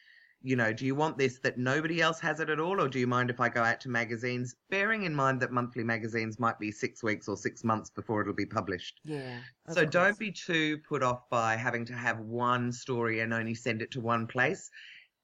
You 0.44 0.56
know, 0.56 0.74
do 0.74 0.86
you 0.86 0.96
want 0.96 1.18
this 1.18 1.40
that 1.40 1.58
nobody 1.58 2.02
else 2.02 2.20
has 2.22 2.40
it 2.40 2.50
at 2.50 2.60
all, 2.60 2.82
or 2.82 2.88
do 2.88 3.00
you 3.00 3.08
mind 3.08 3.30
if 3.30 3.40
I 3.40 3.48
go 3.50 3.64
out 3.64 3.80
to 3.82 3.90
magazines? 3.90 4.56
Bearing 4.70 5.04
in 5.04 5.14
mind 5.14 5.40
that 5.42 5.52
monthly 5.52 5.84
magazines 5.84 6.40
might 6.40 6.58
be 6.60 6.72
six 6.72 7.04
weeks 7.04 7.28
or 7.28 7.38
six 7.38 7.64
months 7.64 7.90
before 7.92 8.22
it'll 8.22 8.34
be 8.34 8.46
published. 8.48 9.02
Yeah. 9.04 9.42
So 9.68 9.86
don't 9.86 10.18
be 10.18 10.32
too 10.32 10.80
put 10.80 11.04
off 11.04 11.30
by 11.30 11.56
having 11.56 11.86
to 11.86 11.94
have 11.94 12.20
one 12.20 12.72
story 12.72 13.20
and 13.20 13.34
only 13.34 13.54
send 13.54 13.82
it 13.84 13.92
to 13.92 14.02
one 14.02 14.26
place. 14.28 14.70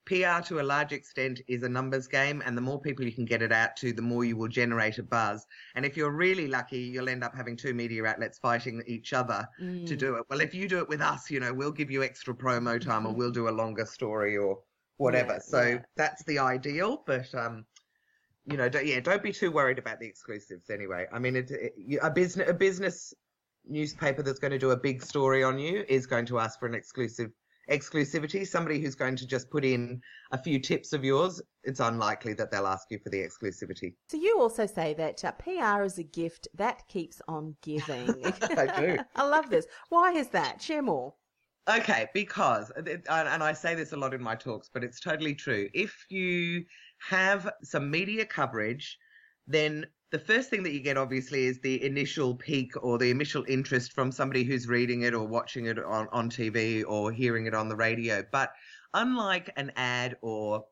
PR 0.06 0.42
to 0.44 0.60
a 0.60 0.64
large 0.64 0.94
extent 0.94 1.42
is 1.48 1.64
a 1.64 1.70
numbers 1.70 2.08
game, 2.08 2.42
and 2.46 2.56
the 2.56 2.62
more 2.62 2.80
people 2.80 3.04
you 3.04 3.12
can 3.12 3.26
get 3.26 3.42
it 3.42 3.52
out 3.52 3.76
to, 3.78 3.92
the 3.94 4.02
more 4.02 4.24
you 4.24 4.38
will 4.38 4.48
generate 4.48 5.00
a 5.00 5.04
buzz. 5.04 5.46
And 5.76 5.86
if 5.86 5.98
you're 5.98 6.12
really 6.16 6.48
lucky, 6.48 6.80
you'll 6.80 7.10
end 7.10 7.24
up 7.24 7.36
having 7.36 7.58
two 7.58 7.74
media 7.74 8.06
outlets 8.06 8.40
fighting 8.40 8.84
each 8.88 9.14
other 9.14 9.48
to 9.86 9.96
Mm. 9.96 9.98
do 9.98 10.16
it. 10.16 10.26
Well, 10.30 10.42
if 10.42 10.54
you 10.54 10.68
do 10.70 10.80
it 10.80 10.88
with 10.90 11.02
us, 11.02 11.30
you 11.30 11.40
know, 11.40 11.54
we'll 11.54 11.72
give 11.74 11.92
you 11.92 12.04
extra 12.04 12.34
promo 12.36 12.80
time 12.80 13.06
or 13.06 13.14
we'll 13.14 13.32
do 13.32 13.50
a 13.50 13.52
longer 13.52 13.86
story 13.86 14.38
or 14.38 14.64
whatever. 14.98 15.34
Yeah, 15.34 15.40
so 15.40 15.62
yeah. 15.64 15.80
that's 15.96 16.24
the 16.26 16.40
ideal, 16.40 17.04
but 17.06 17.34
um 17.36 17.66
you 18.50 18.56
know, 18.56 18.70
don't, 18.70 18.86
yeah, 18.86 19.02
don't 19.02 19.22
be 19.22 19.34
too 19.34 19.52
worried 19.52 19.78
about 19.78 20.00
the 20.00 20.08
exclusives 20.08 20.70
anyway. 20.70 21.06
I 21.12 21.20
mean, 21.20 21.36
it, 21.36 21.52
it, 21.52 22.00
a 22.02 22.10
business 22.10 22.50
a 22.50 22.54
business 22.54 23.14
newspaper 23.70 24.24
that's 24.24 24.40
going 24.40 24.52
to 24.52 24.58
do 24.58 24.72
a 24.72 24.78
big 24.78 25.04
story 25.04 25.44
on 25.44 25.60
you 25.60 25.84
is 25.90 26.06
going 26.06 26.26
to 26.28 26.40
ask 26.40 26.60
for 26.60 26.68
an 26.68 26.74
exclusive 26.74 27.32
exclusivity. 27.70 28.48
Somebody 28.48 28.80
who's 28.80 28.96
going 28.96 29.16
to 29.18 29.28
just 29.28 29.50
put 29.50 29.66
in 29.66 30.02
a 30.32 30.38
few 30.38 30.60
tips 30.60 30.94
of 30.94 31.04
yours, 31.04 31.42
it's 31.64 31.80
unlikely 31.80 32.34
that 32.36 32.52
they'll 32.52 32.68
ask 32.68 32.90
you 32.90 33.00
for 33.00 33.10
the 33.10 33.18
exclusivity. 33.18 33.96
So 34.10 34.18
you 34.18 34.40
also 34.40 34.66
say 34.66 34.94
that 34.96 35.24
uh, 35.26 35.32
PR 35.34 35.84
is 35.84 35.98
a 35.98 36.04
gift 36.04 36.48
that 36.56 36.88
keeps 36.88 37.22
on 37.28 37.56
giving. 37.62 38.10
I 38.58 38.80
do. 38.80 38.98
I 39.16 39.28
love 39.28 39.50
this. 39.50 39.68
Why 39.90 40.14
is 40.14 40.30
that? 40.30 40.62
Share 40.62 40.82
more. 40.82 41.14
Okay, 41.70 42.08
because, 42.14 42.72
and 42.72 42.88
and 43.10 43.44
I 43.44 43.52
say 43.52 43.76
this 43.76 43.92
a 43.92 43.98
lot 43.98 44.14
in 44.14 44.22
my 44.24 44.36
talks, 44.36 44.70
but 44.74 44.86
it's 44.86 45.02
totally 45.02 45.36
true. 45.36 45.70
If 45.74 46.06
you 46.10 46.66
have 47.00 47.52
some 47.62 47.92
media 47.92 48.26
coverage, 48.26 48.98
then 49.48 49.86
the 50.12 50.20
first 50.20 50.50
thing 50.50 50.64
that 50.64 50.72
you 50.72 50.80
get 50.80 50.96
obviously 50.98 51.46
is 51.46 51.60
the 51.60 51.84
initial 51.84 52.36
peak 52.36 52.72
or 52.82 52.98
the 52.98 53.12
initial 53.12 53.44
interest 53.50 53.92
from 53.92 54.14
somebody 54.14 54.46
who's 54.46 54.68
reading 54.68 55.02
it 55.02 55.14
or 55.14 55.28
watching 55.28 55.66
it 55.66 55.78
on, 55.78 56.08
on 56.14 56.30
TV 56.30 56.86
or 56.88 57.12
hearing 57.12 57.48
it 57.48 57.54
on 57.54 57.68
the 57.68 57.76
radio. 57.76 58.24
But 58.32 58.54
unlike 58.94 59.50
an 59.58 59.74
ad 59.76 60.18
or 60.22 60.66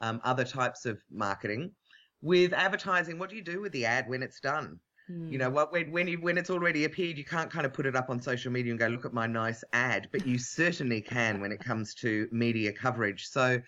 um, 0.00 0.20
other 0.22 0.44
types 0.44 0.86
of 0.86 1.00
marketing, 1.10 1.72
with 2.20 2.52
advertising, 2.52 3.18
what 3.18 3.30
do 3.30 3.36
you 3.36 3.42
do 3.42 3.60
with 3.60 3.72
the 3.72 3.86
ad 3.86 4.08
when 4.08 4.22
it's 4.22 4.38
done? 4.38 4.78
Hmm. 5.06 5.30
You 5.30 5.38
know 5.38 5.50
what? 5.50 5.72
When 5.72 5.92
when 5.92 6.08
you 6.08 6.20
when 6.20 6.36
it's 6.36 6.50
already 6.50 6.84
appeared, 6.84 7.16
you 7.16 7.24
can't 7.24 7.50
kind 7.50 7.64
of 7.64 7.72
put 7.72 7.86
it 7.86 7.94
up 7.94 8.10
on 8.10 8.20
social 8.20 8.50
media 8.50 8.72
and 8.72 8.78
go, 8.78 8.88
"Look 8.88 9.04
at 9.04 9.12
my 9.12 9.26
nice 9.26 9.62
ad," 9.72 10.08
but 10.10 10.26
you 10.26 10.38
certainly 10.38 11.00
can 11.00 11.40
when 11.40 11.52
it 11.52 11.60
comes 11.60 11.94
to 11.96 12.28
media 12.32 12.72
coverage. 12.72 13.26
So, 13.28 13.60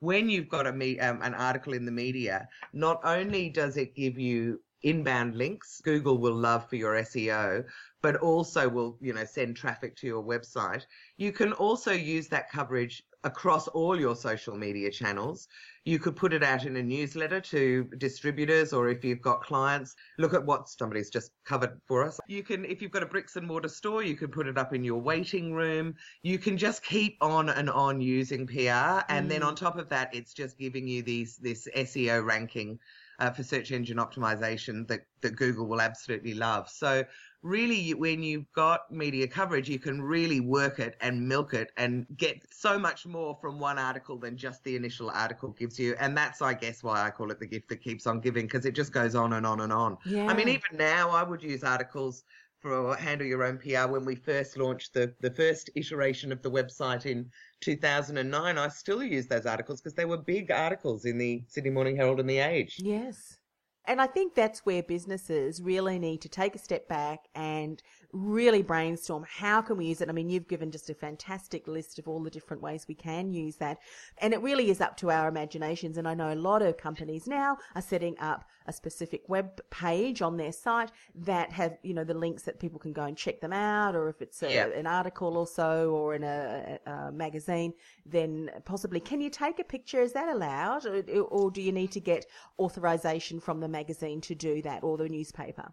when 0.00 0.28
you've 0.28 0.48
got 0.48 0.66
a 0.66 0.72
me 0.72 0.98
um, 0.98 1.22
an 1.22 1.34
article 1.34 1.74
in 1.74 1.84
the 1.84 1.92
media, 1.92 2.48
not 2.72 3.00
only 3.04 3.50
does 3.50 3.76
it 3.76 3.94
give 3.94 4.18
you 4.18 4.60
inbound 4.82 5.36
links, 5.36 5.80
Google 5.84 6.18
will 6.18 6.34
love 6.34 6.68
for 6.68 6.76
your 6.76 6.94
SEO, 6.94 7.64
but 8.02 8.16
also 8.16 8.68
will 8.68 8.98
you 9.00 9.12
know 9.12 9.24
send 9.24 9.56
traffic 9.56 9.94
to 9.96 10.06
your 10.06 10.22
website. 10.24 10.86
You 11.18 11.32
can 11.32 11.52
also 11.52 11.92
use 11.92 12.28
that 12.28 12.50
coverage 12.50 13.04
across 13.24 13.68
all 13.68 13.98
your 13.98 14.16
social 14.16 14.56
media 14.56 14.90
channels. 14.90 15.48
You 15.84 15.98
could 15.98 16.16
put 16.16 16.32
it 16.32 16.42
out 16.42 16.64
in 16.66 16.76
a 16.76 16.82
newsletter 16.82 17.40
to 17.40 17.84
distributors, 17.98 18.72
or 18.72 18.88
if 18.88 19.04
you've 19.04 19.20
got 19.22 19.42
clients, 19.42 19.94
look 20.18 20.34
at 20.34 20.44
what 20.44 20.68
somebody's 20.68 21.10
just 21.10 21.32
covered 21.44 21.80
for 21.86 22.04
us. 22.04 22.20
You 22.28 22.42
can, 22.42 22.64
if 22.64 22.82
you've 22.82 22.90
got 22.90 23.02
a 23.02 23.06
bricks 23.06 23.36
and 23.36 23.46
mortar 23.46 23.68
store, 23.68 24.02
you 24.02 24.14
can 24.14 24.28
put 24.28 24.46
it 24.46 24.58
up 24.58 24.74
in 24.74 24.84
your 24.84 25.00
waiting 25.00 25.52
room. 25.54 25.94
You 26.22 26.38
can 26.38 26.56
just 26.56 26.82
keep 26.82 27.16
on 27.20 27.48
and 27.48 27.70
on 27.70 28.00
using 28.00 28.46
PR, 28.46 29.04
and 29.08 29.30
then 29.30 29.40
Mm. 29.40 29.46
on 29.46 29.54
top 29.54 29.78
of 29.78 29.88
that, 29.88 30.14
it's 30.14 30.34
just 30.34 30.58
giving 30.58 30.86
you 30.86 31.02
these 31.02 31.36
this 31.38 31.66
SEO 31.74 32.24
ranking 32.24 32.78
uh, 33.20 33.30
for 33.30 33.42
search 33.44 33.70
engine 33.72 33.98
optimization 33.98 34.88
that 34.88 35.06
that 35.22 35.36
Google 35.36 35.66
will 35.66 35.80
absolutely 35.80 36.34
love. 36.34 36.68
So 36.68 37.04
really 37.42 37.94
when 37.94 38.22
you've 38.22 38.50
got 38.52 38.90
media 38.90 39.26
coverage 39.26 39.68
you 39.68 39.78
can 39.78 40.02
really 40.02 40.40
work 40.40 40.78
it 40.78 40.96
and 41.00 41.26
milk 41.26 41.54
it 41.54 41.72
and 41.76 42.06
get 42.16 42.44
so 42.52 42.78
much 42.78 43.06
more 43.06 43.36
from 43.40 43.58
one 43.58 43.78
article 43.78 44.18
than 44.18 44.36
just 44.36 44.62
the 44.64 44.76
initial 44.76 45.10
article 45.10 45.50
gives 45.50 45.78
you 45.78 45.94
and 45.98 46.16
that's 46.16 46.42
i 46.42 46.52
guess 46.52 46.82
why 46.82 47.02
i 47.06 47.10
call 47.10 47.30
it 47.30 47.38
the 47.38 47.46
gift 47.46 47.68
that 47.68 47.80
keeps 47.80 48.06
on 48.06 48.20
giving 48.20 48.44
because 48.46 48.66
it 48.66 48.74
just 48.74 48.92
goes 48.92 49.14
on 49.14 49.32
and 49.32 49.46
on 49.46 49.60
and 49.60 49.72
on 49.72 49.96
Yeah. 50.04 50.26
i 50.26 50.34
mean 50.34 50.48
even 50.48 50.76
now 50.76 51.10
i 51.10 51.22
would 51.22 51.42
use 51.42 51.64
articles 51.64 52.24
for 52.60 52.94
handle 52.96 53.26
your 53.26 53.42
own 53.44 53.58
pr 53.58 53.86
when 53.90 54.04
we 54.04 54.14
first 54.14 54.56
launched 54.56 54.92
the 54.94 55.12
the 55.20 55.30
first 55.30 55.70
iteration 55.74 56.30
of 56.30 56.42
the 56.42 56.50
website 56.50 57.06
in 57.06 57.28
2009 57.60 58.58
i 58.58 58.68
still 58.68 59.02
use 59.02 59.26
those 59.26 59.46
articles 59.46 59.80
because 59.80 59.94
they 59.94 60.04
were 60.04 60.18
big 60.18 60.50
articles 60.50 61.04
in 61.04 61.18
the 61.18 61.42
sydney 61.48 61.70
morning 61.70 61.96
herald 61.96 62.20
and 62.20 62.28
the 62.28 62.38
age 62.38 62.76
Yes. 62.78 63.39
And 63.86 64.00
I 64.00 64.06
think 64.06 64.34
that's 64.34 64.60
where 64.66 64.82
businesses 64.82 65.62
really 65.62 65.98
need 65.98 66.20
to 66.22 66.28
take 66.28 66.54
a 66.54 66.58
step 66.58 66.86
back 66.86 67.28
and 67.34 67.82
really 68.12 68.62
brainstorm 68.62 69.24
how 69.28 69.62
can 69.62 69.76
we 69.76 69.86
use 69.86 70.00
it. 70.00 70.08
I 70.08 70.12
mean, 70.12 70.28
you've 70.28 70.48
given 70.48 70.70
just 70.70 70.90
a 70.90 70.94
fantastic 70.94 71.66
list 71.66 71.98
of 71.98 72.08
all 72.08 72.22
the 72.22 72.30
different 72.30 72.62
ways 72.62 72.86
we 72.88 72.94
can 72.94 73.32
use 73.32 73.56
that. 73.56 73.78
And 74.18 74.34
it 74.34 74.42
really 74.42 74.70
is 74.70 74.80
up 74.80 74.96
to 74.98 75.10
our 75.10 75.28
imaginations. 75.28 75.96
And 75.96 76.06
I 76.06 76.14
know 76.14 76.32
a 76.32 76.34
lot 76.34 76.62
of 76.62 76.76
companies 76.76 77.26
now 77.26 77.58
are 77.74 77.82
setting 77.82 78.18
up 78.18 78.44
a 78.66 78.72
specific 78.72 79.22
web 79.28 79.60
page 79.70 80.22
on 80.22 80.36
their 80.36 80.52
site 80.52 80.90
that 81.14 81.50
have, 81.50 81.78
you 81.82 81.94
know, 81.94 82.04
the 82.04 82.14
links 82.14 82.42
that 82.42 82.60
people 82.60 82.78
can 82.78 82.92
go 82.92 83.04
and 83.04 83.16
check 83.16 83.40
them 83.40 83.52
out, 83.52 83.96
or 83.96 84.08
if 84.08 84.20
it's 84.20 84.42
a, 84.42 84.52
Yeah. 84.52 84.66
an 84.66 84.86
article 84.86 85.36
or 85.36 85.46
so, 85.46 85.90
or 85.92 86.14
in 86.14 86.22
a, 86.22 86.78
a, 86.86 87.10
magazine, 87.10 87.72
then 88.04 88.50
possibly 88.64 89.00
can 89.00 89.20
you 89.20 89.30
take 89.30 89.58
a 89.58 89.64
picture? 89.64 90.00
Is 90.00 90.12
that 90.12 90.28
allowed, 90.28 90.84
or, 90.86 91.02
or 91.22 91.50
do 91.50 91.62
you 91.62 91.72
need 91.72 91.90
to 91.92 92.00
get 92.00 92.26
authorization 92.58 93.40
from 93.40 93.60
the 93.60 93.68
magazine 93.70 94.20
to 94.22 94.34
do 94.34 94.60
that 94.62 94.82
or 94.82 94.96
the 94.98 95.08
newspaper? 95.08 95.72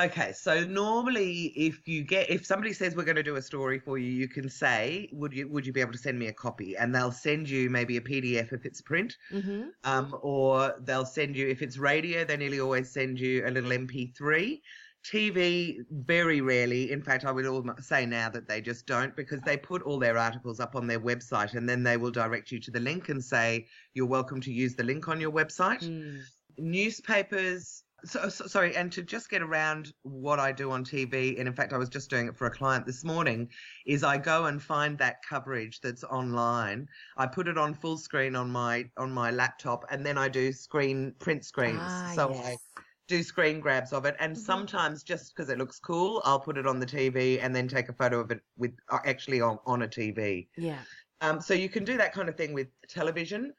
Okay, 0.00 0.32
so 0.32 0.62
normally 0.64 1.52
if 1.56 1.88
you 1.88 2.04
get 2.04 2.30
if 2.30 2.46
somebody 2.46 2.72
says 2.72 2.94
we're 2.94 3.04
going 3.04 3.16
to 3.16 3.22
do 3.22 3.34
a 3.36 3.42
story 3.42 3.80
for 3.80 3.98
you, 3.98 4.08
you 4.10 4.28
can 4.28 4.48
say, 4.48 5.08
would 5.12 5.32
you 5.32 5.48
would 5.48 5.66
you 5.66 5.72
be 5.72 5.80
able 5.80 5.92
to 5.92 5.98
send 5.98 6.18
me 6.18 6.28
a 6.28 6.32
copy? 6.32 6.76
And 6.76 6.94
they'll 6.94 7.10
send 7.10 7.48
you 7.48 7.68
maybe 7.68 7.96
a 7.96 8.00
PDF 8.00 8.52
if 8.52 8.64
it's 8.64 8.80
print, 8.80 9.16
Mm-hmm. 9.32 9.62
um, 9.84 10.16
or 10.22 10.74
they'll 10.82 11.04
send 11.04 11.34
you 11.36 11.48
if 11.48 11.62
it's 11.62 11.78
radio, 11.78 12.24
they 12.24 12.36
nearly 12.36 12.60
always 12.60 12.92
send 12.92 13.18
you 13.18 13.44
a 13.46 13.50
little 13.50 13.70
MP3. 13.70 14.60
TV, 15.04 15.78
very 15.90 16.40
rarely. 16.40 16.90
In 16.92 17.00
fact, 17.02 17.24
I 17.24 17.32
would 17.32 17.46
almost 17.46 17.84
say 17.84 18.04
now 18.04 18.28
that 18.30 18.46
they 18.48 18.60
just 18.60 18.86
don't 18.86 19.14
because 19.16 19.40
they 19.42 19.56
put 19.56 19.82
all 19.82 19.98
their 19.98 20.18
articles 20.18 20.60
up 20.60 20.74
on 20.76 20.86
their 20.86 21.00
website 21.00 21.54
and 21.54 21.68
then 21.68 21.82
they 21.82 21.96
will 21.96 22.10
direct 22.10 22.50
you 22.52 22.60
to 22.60 22.70
the 22.70 22.80
link 22.80 23.08
and 23.08 23.24
say 23.24 23.66
you're 23.94 24.06
welcome 24.06 24.40
to 24.42 24.52
use 24.52 24.74
the 24.74 24.82
link 24.82 25.08
on 25.08 25.20
your 25.20 25.30
website 25.32 25.82
Mm. 25.88 26.20
Newspapers 26.58 27.84
so, 28.04 28.28
so 28.28 28.46
sorry 28.46 28.76
and 28.76 28.92
to 28.92 29.02
just 29.02 29.28
get 29.28 29.42
around 29.42 29.92
what 30.02 30.38
i 30.38 30.52
do 30.52 30.70
on 30.70 30.84
tv 30.84 31.38
and 31.38 31.48
in 31.48 31.54
fact 31.54 31.72
i 31.72 31.76
was 31.78 31.88
just 31.88 32.10
doing 32.10 32.28
it 32.28 32.36
for 32.36 32.46
a 32.46 32.50
client 32.50 32.86
this 32.86 33.04
morning 33.04 33.50
is 33.86 34.04
i 34.04 34.16
go 34.16 34.46
and 34.46 34.62
find 34.62 34.98
that 34.98 35.16
coverage 35.28 35.80
that's 35.80 36.04
online 36.04 36.86
i 37.16 37.26
put 37.26 37.48
it 37.48 37.58
on 37.58 37.74
full 37.74 37.96
screen 37.98 38.36
on 38.36 38.50
my 38.50 38.88
on 38.96 39.10
my 39.10 39.30
laptop 39.30 39.84
and 39.90 40.06
then 40.06 40.16
i 40.16 40.28
do 40.28 40.52
screen 40.52 41.12
print 41.18 41.44
screens 41.44 41.92
Ah, 41.92 42.12
so 42.14 42.30
yes. 42.30 42.46
i 42.46 42.56
do 43.08 43.22
screen 43.22 43.58
grabs 43.58 43.92
of 43.92 44.04
it 44.04 44.14
and 44.20 44.36
Mhm. 44.36 44.40
sometimes 44.40 45.02
just 45.02 45.34
because 45.34 45.48
it 45.50 45.58
looks 45.58 45.80
cool 45.80 46.22
i'll 46.24 46.40
put 46.40 46.58
it 46.58 46.66
on 46.66 46.78
the 46.78 46.86
tv 46.86 47.42
and 47.42 47.54
then 47.54 47.66
take 47.66 47.88
a 47.88 47.92
photo 47.94 48.20
of 48.20 48.30
it 48.30 48.40
with 48.56 48.76
uh, 48.90 48.98
actually 49.06 49.40
on, 49.40 49.58
on 49.66 49.82
a 49.82 49.88
tv 49.88 50.48
Yeah. 50.56 50.84
um, 51.20 51.40
so 51.40 51.52
you 51.54 51.68
can 51.68 51.84
do 51.84 51.96
that 51.96 52.12
kind 52.12 52.28
of 52.28 52.36
thing 52.36 52.52
with 52.52 52.68
television. 52.88 53.52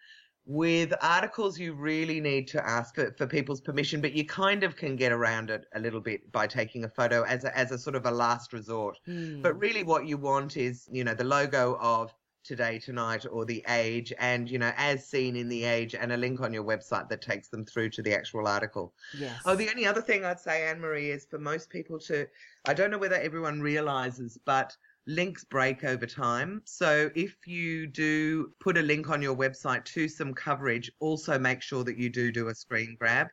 With 0.52 0.96
articles, 1.04 1.60
you 1.60 1.74
really 1.74 2.20
need 2.20 2.48
to 2.48 2.68
ask 2.68 2.96
for, 2.96 3.14
for 3.20 3.28
people's 3.28 3.62
permission, 3.62 4.02
but 4.02 4.14
you 4.14 4.26
kind 4.26 4.64
of 4.64 4.76
can 4.76 4.96
get 4.96 5.12
around 5.12 5.52
it 5.52 5.66
a 5.76 5.80
little 5.80 6.02
bit 6.02 6.32
by 6.32 6.48
taking 6.48 6.86
a 6.86 6.90
photo 6.90 7.22
as 7.22 7.44
a, 7.44 7.56
as 7.56 7.72
a 7.72 7.78
sort 7.78 7.96
of 7.96 8.08
a 8.08 8.12
last 8.12 8.52
resort. 8.52 8.98
Mm. 9.08 9.44
But 9.44 9.60
really, 9.60 9.84
what 9.84 10.08
you 10.08 10.18
want 10.18 10.58
is, 10.58 10.90
you 10.92 11.04
know, 11.04 11.14
the 11.14 11.24
logo 11.24 11.78
of 11.80 12.12
Today, 12.44 12.80
Tonight, 12.80 13.28
or 13.30 13.46
The 13.46 13.64
Age, 13.70 14.12
and, 14.18 14.50
you 14.50 14.58
know, 14.58 14.72
as 14.76 15.06
seen 15.06 15.36
in 15.36 15.50
The 15.50 15.66
Age, 15.66 15.94
and 15.94 16.12
a 16.12 16.18
link 16.18 16.42
on 16.42 16.52
your 16.52 16.64
website 16.64 17.10
that 17.10 17.22
takes 17.22 17.50
them 17.50 17.64
through 17.64 17.92
to 17.92 18.02
the 18.02 18.16
actual 18.16 18.48
article. 18.48 18.96
yes. 19.16 19.40
Oh, 19.46 19.56
the 19.56 19.70
only 19.70 19.86
other 19.86 20.02
thing 20.02 20.26
I'd 20.26 20.40
say, 20.40 20.68
Anne 20.68 20.80
Marie, 20.80 21.12
is 21.12 21.28
for 21.30 21.38
most 21.38 21.70
people 21.70 22.00
to, 22.00 22.26
I 22.66 22.74
don't 22.74 22.90
know 22.90 22.98
whether 22.98 23.18
everyone 23.18 23.62
realizes, 23.62 24.40
but 24.46 24.76
links 25.10 25.44
break 25.44 25.84
over 25.84 26.06
time. 26.06 26.62
So 26.66 27.10
if 27.16 27.36
you 27.48 27.88
do 27.88 28.52
put 28.60 28.78
a 28.78 28.82
link 28.82 29.10
on 29.10 29.22
your 29.22 29.36
website 29.36 29.84
to 29.86 30.08
some 30.08 30.34
coverage, 30.34 30.92
also 31.00 31.40
make 31.40 31.62
sure 31.62 31.84
that 31.84 31.98
you 31.98 32.10
do 32.10 32.32
do 32.32 32.50
a 32.50 32.56
screen 32.56 32.96
grab 32.98 33.28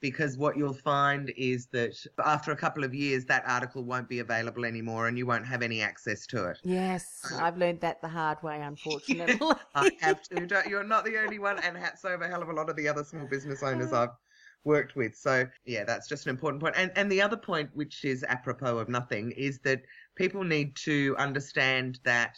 because 0.00 0.36
what 0.38 0.56
you'll 0.56 0.72
find 0.72 1.32
is 1.36 1.66
that 1.72 1.94
after 2.24 2.52
a 2.52 2.56
couple 2.56 2.84
of 2.84 2.94
years, 2.94 3.24
that 3.24 3.42
article 3.46 3.82
won't 3.82 4.08
be 4.08 4.20
available 4.20 4.64
anymore 4.64 5.08
and 5.08 5.18
you 5.18 5.26
won't 5.26 5.46
have 5.46 5.62
any 5.62 5.82
access 5.82 6.26
to 6.28 6.44
it. 6.44 6.58
Yes, 6.62 7.32
I've 7.40 7.56
learned 7.56 7.80
that 7.80 8.00
the 8.02 8.08
hard 8.08 8.40
way, 8.42 8.60
unfortunately. 8.60 9.40
I 9.74 9.90
have 10.00 10.22
to. 10.24 10.46
Don't- 10.46 10.66
You're 10.66 10.84
not 10.84 11.04
the 11.04 11.18
only 11.18 11.38
one, 11.38 11.58
and 11.58 11.76
hats 11.76 12.04
over 12.04 12.24
a 12.24 12.28
hell 12.28 12.42
of 12.42 12.50
a 12.50 12.52
lot 12.52 12.68
of 12.70 12.76
the 12.76 12.86
other 12.86 13.02
small 13.02 13.26
business 13.26 13.62
owners 13.62 13.92
oh. 13.92 14.02
I've 14.02 14.10
worked 14.64 14.96
with. 14.96 15.16
So 15.16 15.46
yeah, 15.64 15.84
that's 15.84 16.08
just 16.08 16.26
an 16.26 16.30
important 16.30 16.62
point. 16.62 16.74
And 16.76 16.92
and 16.96 17.10
the 17.10 17.22
other 17.22 17.36
point, 17.36 17.70
which 17.72 18.04
is 18.04 18.22
apropos 18.24 18.78
of 18.78 18.88
nothing, 18.88 19.30
is 19.32 19.60
that 19.60 19.80
people 20.16 20.42
need 20.42 20.74
to 20.76 21.14
understand 21.18 22.00
that 22.04 22.36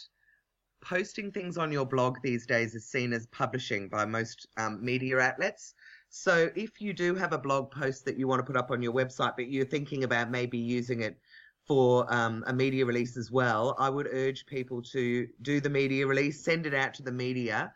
posting 0.80 1.32
things 1.32 1.58
on 1.58 1.72
your 1.72 1.86
blog 1.86 2.18
these 2.22 2.46
days 2.46 2.74
is 2.74 2.86
seen 2.86 3.12
as 3.12 3.26
publishing 3.28 3.88
by 3.88 4.04
most 4.04 4.46
um, 4.56 4.84
media 4.84 5.18
outlets. 5.18 5.74
So 6.10 6.50
if 6.54 6.80
you 6.80 6.92
do 6.92 7.14
have 7.14 7.32
a 7.32 7.38
blog 7.38 7.70
post 7.70 8.04
that 8.04 8.18
you 8.18 8.28
want 8.28 8.40
to 8.40 8.44
put 8.44 8.56
up 8.56 8.70
on 8.70 8.82
your 8.82 8.92
website, 8.92 9.34
but 9.36 9.48
you're 9.48 9.64
thinking 9.64 10.04
about 10.04 10.30
maybe 10.30 10.58
using 10.58 11.02
it 11.02 11.18
for 11.66 12.12
um, 12.12 12.44
a 12.46 12.52
media 12.52 12.86
release 12.86 13.16
as 13.16 13.30
well, 13.30 13.76
I 13.78 13.90
would 13.90 14.08
urge 14.10 14.46
people 14.46 14.82
to 14.82 15.26
do 15.42 15.60
the 15.60 15.68
media 15.68 16.06
release, 16.06 16.42
send 16.42 16.66
it 16.66 16.74
out 16.74 16.94
to 16.94 17.02
the 17.02 17.12
media, 17.12 17.72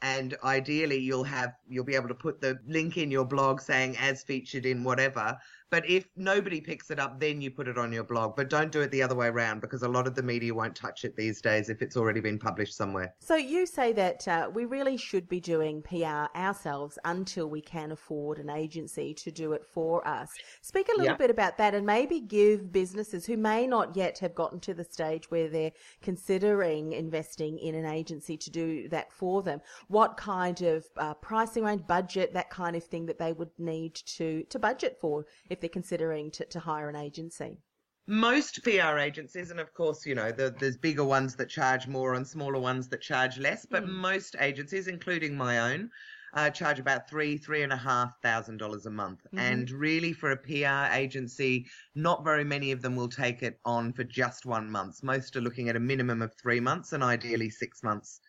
and 0.00 0.36
ideally 0.44 0.98
you'll 0.98 1.24
have 1.24 1.54
you'll 1.68 1.84
be 1.84 1.94
able 1.94 2.08
to 2.08 2.14
put 2.14 2.40
the 2.40 2.58
link 2.66 2.98
in 2.98 3.10
your 3.10 3.24
blog 3.24 3.60
saying 3.60 3.96
as 3.98 4.22
featured 4.22 4.66
in 4.66 4.84
whatever. 4.84 5.36
But 5.72 5.88
if 5.88 6.04
nobody 6.16 6.60
picks 6.60 6.90
it 6.90 6.98
up, 6.98 7.18
then 7.18 7.40
you 7.40 7.50
put 7.50 7.66
it 7.66 7.78
on 7.78 7.92
your 7.92 8.04
blog. 8.04 8.36
But 8.36 8.50
don't 8.50 8.70
do 8.70 8.82
it 8.82 8.90
the 8.90 9.02
other 9.02 9.14
way 9.14 9.28
around 9.28 9.62
because 9.62 9.82
a 9.82 9.88
lot 9.88 10.06
of 10.06 10.14
the 10.14 10.22
media 10.22 10.52
won't 10.54 10.76
touch 10.76 11.06
it 11.06 11.16
these 11.16 11.40
days 11.40 11.70
if 11.70 11.80
it's 11.80 11.96
already 11.96 12.20
been 12.20 12.38
published 12.38 12.76
somewhere. 12.76 13.14
So 13.20 13.36
you 13.36 13.64
say 13.64 13.94
that 13.94 14.28
uh, 14.28 14.50
we 14.52 14.66
really 14.66 14.98
should 14.98 15.30
be 15.30 15.40
doing 15.40 15.80
PR 15.80 16.26
ourselves 16.36 16.98
until 17.06 17.46
we 17.48 17.62
can 17.62 17.90
afford 17.90 18.36
an 18.38 18.50
agency 18.50 19.14
to 19.14 19.30
do 19.30 19.54
it 19.54 19.64
for 19.64 20.06
us. 20.06 20.30
Speak 20.60 20.88
a 20.88 20.92
little 20.92 21.06
Yeah. 21.06 21.16
bit 21.16 21.30
about 21.30 21.56
that 21.56 21.74
and 21.74 21.86
maybe 21.86 22.20
give 22.20 22.70
businesses 22.70 23.24
who 23.24 23.38
may 23.38 23.66
not 23.66 23.96
yet 23.96 24.18
have 24.18 24.34
gotten 24.34 24.60
to 24.60 24.74
the 24.74 24.84
stage 24.84 25.30
where 25.30 25.48
they're 25.48 25.72
considering 26.02 26.92
investing 26.92 27.58
in 27.58 27.74
an 27.74 27.86
agency 27.86 28.36
to 28.36 28.50
do 28.50 28.90
that 28.90 29.10
for 29.10 29.42
them, 29.42 29.62
what 29.88 30.18
kind 30.18 30.60
of 30.60 30.84
uh, 30.98 31.14
pricing 31.14 31.64
range, 31.64 31.86
budget, 31.86 32.34
that 32.34 32.50
kind 32.50 32.76
of 32.76 32.84
thing 32.84 33.06
that 33.06 33.18
they 33.18 33.32
would 33.32 33.48
need 33.58 33.94
to, 33.94 34.42
to 34.50 34.58
budget 34.58 34.98
for 35.00 35.24
if 35.48 35.61
they're 35.62 35.70
considering 35.70 36.30
to, 36.32 36.44
to 36.46 36.60
hire 36.60 36.90
an 36.90 36.96
agency. 36.96 37.62
most 38.06 38.62
PR 38.64 38.98
agencies, 38.98 39.50
and 39.50 39.60
of 39.60 39.72
course, 39.72 40.04
you 40.04 40.14
know, 40.14 40.32
the, 40.32 40.54
there's 40.58 40.76
bigger 40.76 41.04
ones 41.04 41.36
that 41.36 41.48
charge 41.48 41.86
more 41.86 42.14
and 42.14 42.26
smaller 42.26 42.58
ones 42.58 42.88
that 42.88 43.00
charge 43.00 43.38
less, 43.38 43.64
but 43.64 43.88
most 43.88 44.36
agencies, 44.40 44.88
including 44.88 45.36
my 45.36 45.72
own, 45.72 45.88
uh, 46.34 46.50
charge 46.50 46.78
about 46.80 47.08
three, 47.08 47.36
three 47.36 47.62
and 47.62 47.72
a 47.72 47.76
half 47.76 48.20
thousand 48.22 48.56
dollars 48.56 48.86
a 48.86 48.90
month. 48.90 49.20
And 49.36 49.70
really, 49.70 50.12
for 50.12 50.30
a 50.32 50.36
PR 50.36 50.92
agency, 50.94 51.66
not 51.94 52.24
very 52.24 52.44
many 52.44 52.72
of 52.72 52.82
them 52.82 52.96
will 52.96 53.08
take 53.08 53.42
it 53.42 53.60
on 53.64 53.92
for 53.92 54.04
just 54.04 54.46
one 54.46 54.70
month. 54.70 55.02
Most 55.02 55.36
are 55.36 55.42
looking 55.42 55.68
at 55.68 55.76
a 55.76 55.80
minimum 55.80 56.22
of 56.22 56.34
three 56.34 56.60
months 56.60 56.92
and 56.92 57.02
ideally 57.04 57.50
six 57.50 57.82
months 57.82 58.20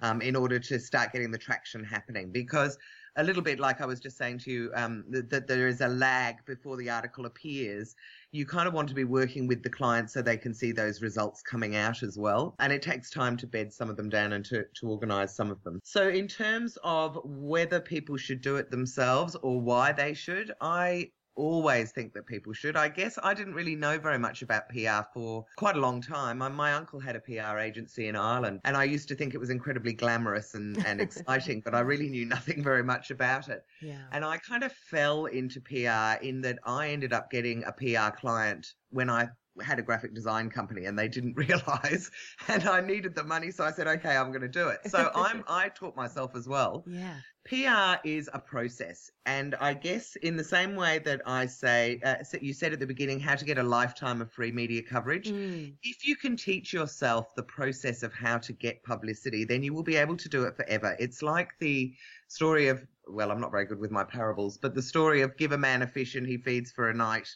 um, 0.00 0.20
in 0.20 0.36
order 0.36 0.58
to 0.58 0.78
start 0.78 1.12
getting 1.12 1.30
the 1.30 1.38
traction 1.38 1.82
happening. 1.82 2.30
Because 2.30 2.76
a 3.16 3.24
little 3.24 3.42
bit 3.42 3.58
like 3.58 3.80
I 3.80 3.86
was 3.86 4.00
just 4.00 4.16
saying 4.16 4.38
to 4.40 4.50
you, 4.50 4.70
um, 4.74 5.04
that, 5.10 5.30
that 5.30 5.46
there 5.46 5.68
is 5.68 5.80
a 5.80 5.88
lag 5.88 6.44
before 6.44 6.76
the 6.76 6.90
article 6.90 7.26
appears. 7.26 7.94
You 8.32 8.44
kind 8.44 8.68
of 8.68 8.74
want 8.74 8.88
to 8.88 8.94
be 8.94 9.04
working 9.04 9.46
with 9.46 9.62
the 9.62 9.70
client 9.70 10.10
so 10.10 10.20
they 10.20 10.36
can 10.36 10.52
see 10.52 10.72
those 10.72 11.00
results 11.00 11.42
coming 11.42 11.76
out 11.76 12.02
as 12.02 12.18
well. 12.18 12.54
And 12.58 12.72
it 12.72 12.82
takes 12.82 13.10
time 13.10 13.36
to 13.38 13.46
bed 13.46 13.72
some 13.72 13.88
of 13.88 13.96
them 13.96 14.08
down 14.08 14.34
and 14.34 14.44
to, 14.46 14.64
to 14.80 14.88
organize 14.88 15.34
some 15.34 15.50
of 15.50 15.62
them. 15.62 15.80
So, 15.82 16.08
in 16.08 16.28
terms 16.28 16.76
of 16.84 17.18
whether 17.24 17.80
people 17.80 18.16
should 18.16 18.40
do 18.40 18.56
it 18.56 18.70
themselves 18.70 19.34
or 19.36 19.60
why 19.60 19.92
they 19.92 20.12
should, 20.12 20.52
I 20.60 21.10
always 21.36 21.92
think 21.92 22.12
that 22.14 22.26
people 22.26 22.52
should. 22.52 22.76
I 22.76 22.88
guess 22.88 23.18
I 23.22 23.34
didn't 23.34 23.54
really 23.54 23.76
know 23.76 23.98
very 23.98 24.18
much 24.18 24.42
about 24.42 24.68
PR 24.68 25.08
for 25.12 25.44
quite 25.56 25.76
a 25.76 25.80
long 25.80 26.00
time. 26.00 26.38
My, 26.38 26.48
my 26.48 26.72
uncle 26.72 26.98
had 26.98 27.14
a 27.16 27.20
PR 27.20 27.58
agency 27.58 28.08
in 28.08 28.16
Ireland, 28.16 28.60
and 28.64 28.76
I 28.76 28.84
used 28.84 29.08
to 29.08 29.14
think 29.14 29.34
it 29.34 29.38
was 29.38 29.50
incredibly 29.50 29.92
glamorous 29.92 30.54
and, 30.54 30.84
and 30.86 31.00
exciting, 31.06 31.62
but 31.64 31.74
I 31.74 31.80
really 31.80 32.08
knew 32.08 32.24
nothing 32.24 32.62
very 32.62 32.82
much 32.82 33.10
about 33.10 33.48
it. 33.48 33.64
Yeah. 33.80 34.02
And 34.12 34.24
I 34.24 34.38
kind 34.38 34.64
of 34.64 34.72
fell 34.72 35.26
into 35.26 35.60
PR 35.60 36.24
in 36.24 36.40
that 36.42 36.58
I 36.64 36.88
ended 36.88 37.12
up 37.12 37.30
getting 37.30 37.64
a 37.64 37.72
PR 37.72 38.16
client 38.16 38.74
when 38.90 39.10
I 39.10 39.28
had 39.62 39.78
a 39.78 39.82
graphic 39.82 40.14
design 40.14 40.50
company 40.50 40.84
and 40.84 40.98
they 40.98 41.08
didn't 41.08 41.36
realize 41.36 42.10
and 42.48 42.68
I 42.68 42.80
needed 42.80 43.14
the 43.14 43.24
money 43.24 43.50
so 43.50 43.64
I 43.64 43.72
said 43.72 43.86
okay 43.86 44.16
I'm 44.16 44.28
going 44.28 44.42
to 44.42 44.48
do 44.48 44.68
it. 44.68 44.80
So 44.90 45.10
I'm 45.14 45.44
I 45.48 45.68
taught 45.68 45.96
myself 45.96 46.34
as 46.34 46.48
well. 46.48 46.84
Yeah. 46.86 47.16
PR 47.46 48.00
is 48.04 48.28
a 48.32 48.40
process. 48.40 49.10
And 49.24 49.54
I 49.60 49.74
guess 49.74 50.16
in 50.16 50.36
the 50.36 50.44
same 50.44 50.74
way 50.74 50.98
that 51.00 51.20
I 51.26 51.46
say, 51.46 52.00
uh, 52.04 52.16
you 52.40 52.52
said 52.52 52.72
at 52.72 52.80
the 52.80 52.86
beginning, 52.86 53.20
how 53.20 53.36
to 53.36 53.44
get 53.44 53.56
a 53.56 53.62
lifetime 53.62 54.20
of 54.20 54.32
free 54.32 54.50
media 54.50 54.82
coverage. 54.82 55.30
Mm. 55.30 55.74
If 55.82 56.06
you 56.06 56.16
can 56.16 56.36
teach 56.36 56.72
yourself 56.72 57.34
the 57.36 57.44
process 57.44 58.02
of 58.02 58.12
how 58.12 58.38
to 58.38 58.52
get 58.52 58.82
publicity, 58.82 59.44
then 59.44 59.62
you 59.62 59.72
will 59.72 59.84
be 59.84 59.96
able 59.96 60.16
to 60.16 60.28
do 60.28 60.44
it 60.44 60.56
forever. 60.56 60.96
It's 60.98 61.22
like 61.22 61.50
the 61.60 61.94
story 62.26 62.66
of, 62.66 62.84
well, 63.06 63.30
I'm 63.30 63.40
not 63.40 63.52
very 63.52 63.66
good 63.66 63.78
with 63.78 63.92
my 63.92 64.02
parables, 64.02 64.58
but 64.58 64.74
the 64.74 64.82
story 64.82 65.22
of 65.22 65.36
give 65.36 65.52
a 65.52 65.58
man 65.58 65.82
a 65.82 65.86
fish 65.86 66.16
and 66.16 66.26
he 66.26 66.38
feeds 66.38 66.72
for 66.72 66.90
a 66.90 66.94
night. 66.94 67.28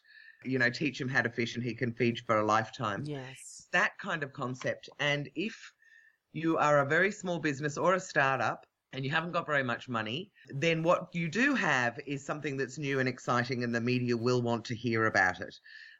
You 0.44 0.59
know, 0.59 0.70
teach 0.70 1.00
him 1.00 1.09
how 1.09 1.22
to 1.22 1.31
fish 1.31 1.55
and 1.55 1.64
he 1.64 1.74
can 1.74 1.92
feed 1.94 2.20
for 2.20 2.38
a 2.38 2.44
lifetime 2.46 3.07
Yes. 3.07 3.70
that 3.72 3.98
kind 3.98 4.22
of 4.22 4.33
concept. 4.33 4.88
And 4.98 5.31
if 5.35 5.72
you 6.33 6.59
are 6.59 6.81
a 6.81 6.88
very 6.88 7.12
small 7.12 7.38
business 7.38 7.79
or 7.79 7.94
a 7.94 8.00
startup 8.00 8.66
and 8.92 9.05
you 9.05 9.11
haven't 9.11 9.33
got 9.33 9.46
very 9.46 9.62
much 9.62 9.88
money, 9.88 10.33
then 10.48 10.83
what 10.83 11.09
you 11.14 11.29
do 11.29 11.55
have 11.55 11.98
is 12.07 12.24
something 12.26 12.57
that's 12.57 12.79
new 12.79 12.98
and 13.00 13.09
exciting, 13.09 13.62
and 13.64 13.74
the 13.74 13.81
media 13.81 14.16
will 14.16 14.42
want 14.42 14.64
to 14.66 14.74
hear 14.76 15.07
about 15.07 15.40
it. 15.40 15.55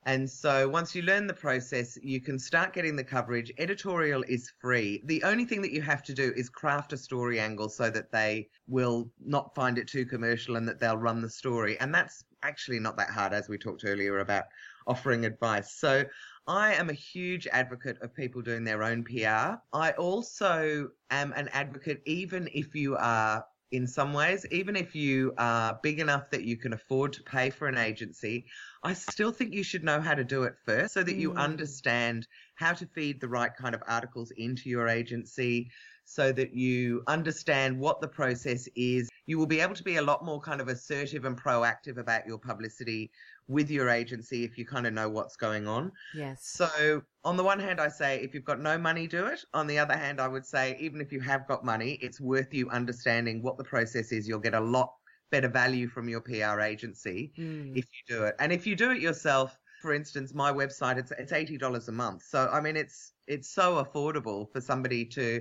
And 0.07 0.29
so 0.29 0.67
once 0.69 0.95
you 0.95 1.03
learn 1.03 1.27
the 1.27 1.35
process, 1.35 1.99
you 2.03 2.21
can 2.21 2.39
start 2.39 2.73
getting 2.73 2.97
the 2.97 3.05
coverage. 3.05 3.53
Editorial 3.59 4.25
is 4.29 4.51
free. 4.61 5.03
The 5.05 5.23
only 5.25 5.45
thing 5.45 5.61
that 5.63 5.73
you 5.73 5.83
have 5.83 6.03
to 6.05 6.15
do 6.15 6.33
is 6.37 6.49
craft 6.49 6.95
a 6.95 6.97
story 6.97 7.39
angle 7.39 7.69
so 7.69 7.91
that 7.91 8.11
they 8.11 8.49
will 8.67 9.11
not 9.25 9.55
find 9.55 9.77
it 9.77 9.89
too 9.89 10.07
commercial 10.07 10.57
and 10.57 10.67
that 10.67 10.81
they'll 10.81 10.97
run 10.97 11.21
the 11.21 11.29
story. 11.29 11.79
And 11.81 11.95
that's 11.95 12.25
actually 12.43 12.81
not 12.81 12.97
that 12.97 13.11
hard, 13.11 13.35
as 13.35 13.49
we 13.49 13.59
talked 13.59 13.85
earlier 13.85 14.21
about 14.21 14.45
offering 14.87 15.27
advice. 15.27 15.75
So 15.75 16.05
I 16.47 16.73
am 16.75 16.89
a 16.89 16.95
huge 16.95 17.47
advocate 17.53 17.99
of 18.01 18.15
people 18.15 18.41
doing 18.41 18.65
their 18.65 18.83
own 18.83 19.05
PR. 19.05 19.57
I 19.73 19.93
also 19.99 20.89
am 21.11 21.33
an 21.37 21.49
advocate, 21.49 22.01
even 22.07 22.49
if 22.55 22.75
you 22.75 22.97
are 22.97 23.45
in 23.71 23.87
some 23.87 24.13
ways, 24.13 24.47
even 24.51 24.77
if 24.77 24.95
you 24.95 25.33
are 25.39 25.79
big 25.83 26.01
enough 26.01 26.31
that 26.31 26.45
you 26.45 26.57
can 26.57 26.73
afford 26.73 27.13
to 27.15 27.23
pay 27.23 27.51
for 27.51 27.69
an 27.69 27.77
agency, 27.79 28.47
I 28.83 28.95
still 28.95 29.33
think 29.33 29.55
you 29.55 29.63
should 29.63 29.85
know 29.85 30.01
how 30.01 30.15
to 30.15 30.25
do 30.25 30.45
it 30.45 30.55
first 30.65 30.95
so 30.95 31.03
that 31.05 31.17
you 31.17 31.33
Mm. 31.33 31.35
understand 31.35 32.27
how 32.57 32.73
to 32.75 32.87
feed 32.87 33.21
the 33.21 33.29
right 33.29 33.55
kind 33.55 33.75
of 33.75 33.83
articles 33.87 34.31
into 34.37 34.69
your 34.69 34.89
agency 34.89 35.71
so 36.11 36.33
that 36.33 36.53
you 36.53 37.05
understand 37.07 37.79
what 37.79 38.01
the 38.01 38.09
process 38.09 38.69
is. 38.75 39.09
You 39.27 39.39
will 39.39 39.47
be 39.47 39.61
able 39.61 39.77
to 39.77 39.85
be 39.85 39.97
a 39.97 40.03
lot 40.03 40.25
more 40.25 40.41
kind 40.41 40.61
of 40.61 40.67
assertive 40.67 41.25
and 41.25 41.41
proactive 41.41 41.99
about 41.99 42.27
your 42.27 42.37
publicity 42.37 43.13
with 43.47 43.71
your 43.71 43.89
agency 43.89 44.43
if 44.43 44.59
you 44.59 44.67
kind 44.67 44.89
of 44.89 44.93
know 44.93 45.09
what's 45.09 45.37
going 45.37 45.69
on. 45.69 45.93
Yes. 46.13 46.45
So, 46.45 47.03
on 47.25 47.37
the 47.37 47.45
one 47.45 47.61
hand, 47.61 47.81
I 47.81 47.87
say 47.87 48.19
if 48.23 48.35
you've 48.35 48.45
got 48.45 48.61
no 48.61 48.77
money, 48.77 49.07
do 49.07 49.27
it. 49.27 49.45
On 49.55 49.69
the 49.69 49.79
other 49.79 49.97
hand, 49.97 50.21
I 50.21 50.27
would 50.27 50.45
say 50.45 50.77
even 50.81 51.01
if 51.01 51.13
you 51.13 51.21
have 51.21 51.47
got 51.47 51.65
money, 51.65 51.93
it's 52.03 52.21
worth 52.21 52.53
you 52.53 52.69
understanding 52.71 53.41
what 53.41 53.57
the 53.57 53.65
process 53.65 54.11
is. 54.11 54.27
You'll 54.27 54.41
get 54.41 54.55
a 54.55 54.61
lot 54.61 54.93
better 55.31 55.49
value 55.49 55.87
from 55.87 56.09
your 56.09 56.21
PR 56.23 56.61
agency 56.61 57.33
Mm. 57.39 57.77
if 57.77 57.85
you 57.85 58.17
do 58.17 58.25
it. 58.25 58.35
And 58.41 58.53
if 58.53 58.67
you 58.67 58.75
do 58.75 58.91
it 58.91 59.01
yourself, 59.01 59.57
for 59.81 59.95
instance, 59.95 60.35
my 60.35 60.53
website 60.53 60.99
it's 60.99 61.13
it's 61.13 61.33
eighty 61.33 61.57
dollars 61.57 61.89
a 61.89 61.93
month. 61.93 62.25
So 62.25 62.49
I 62.53 62.61
mean, 62.61 62.77
it's 62.77 63.13
it's 63.27 63.49
so 63.49 63.83
affordable 63.85 64.53
for 64.53 64.61
somebody 64.61 65.05
to 65.07 65.41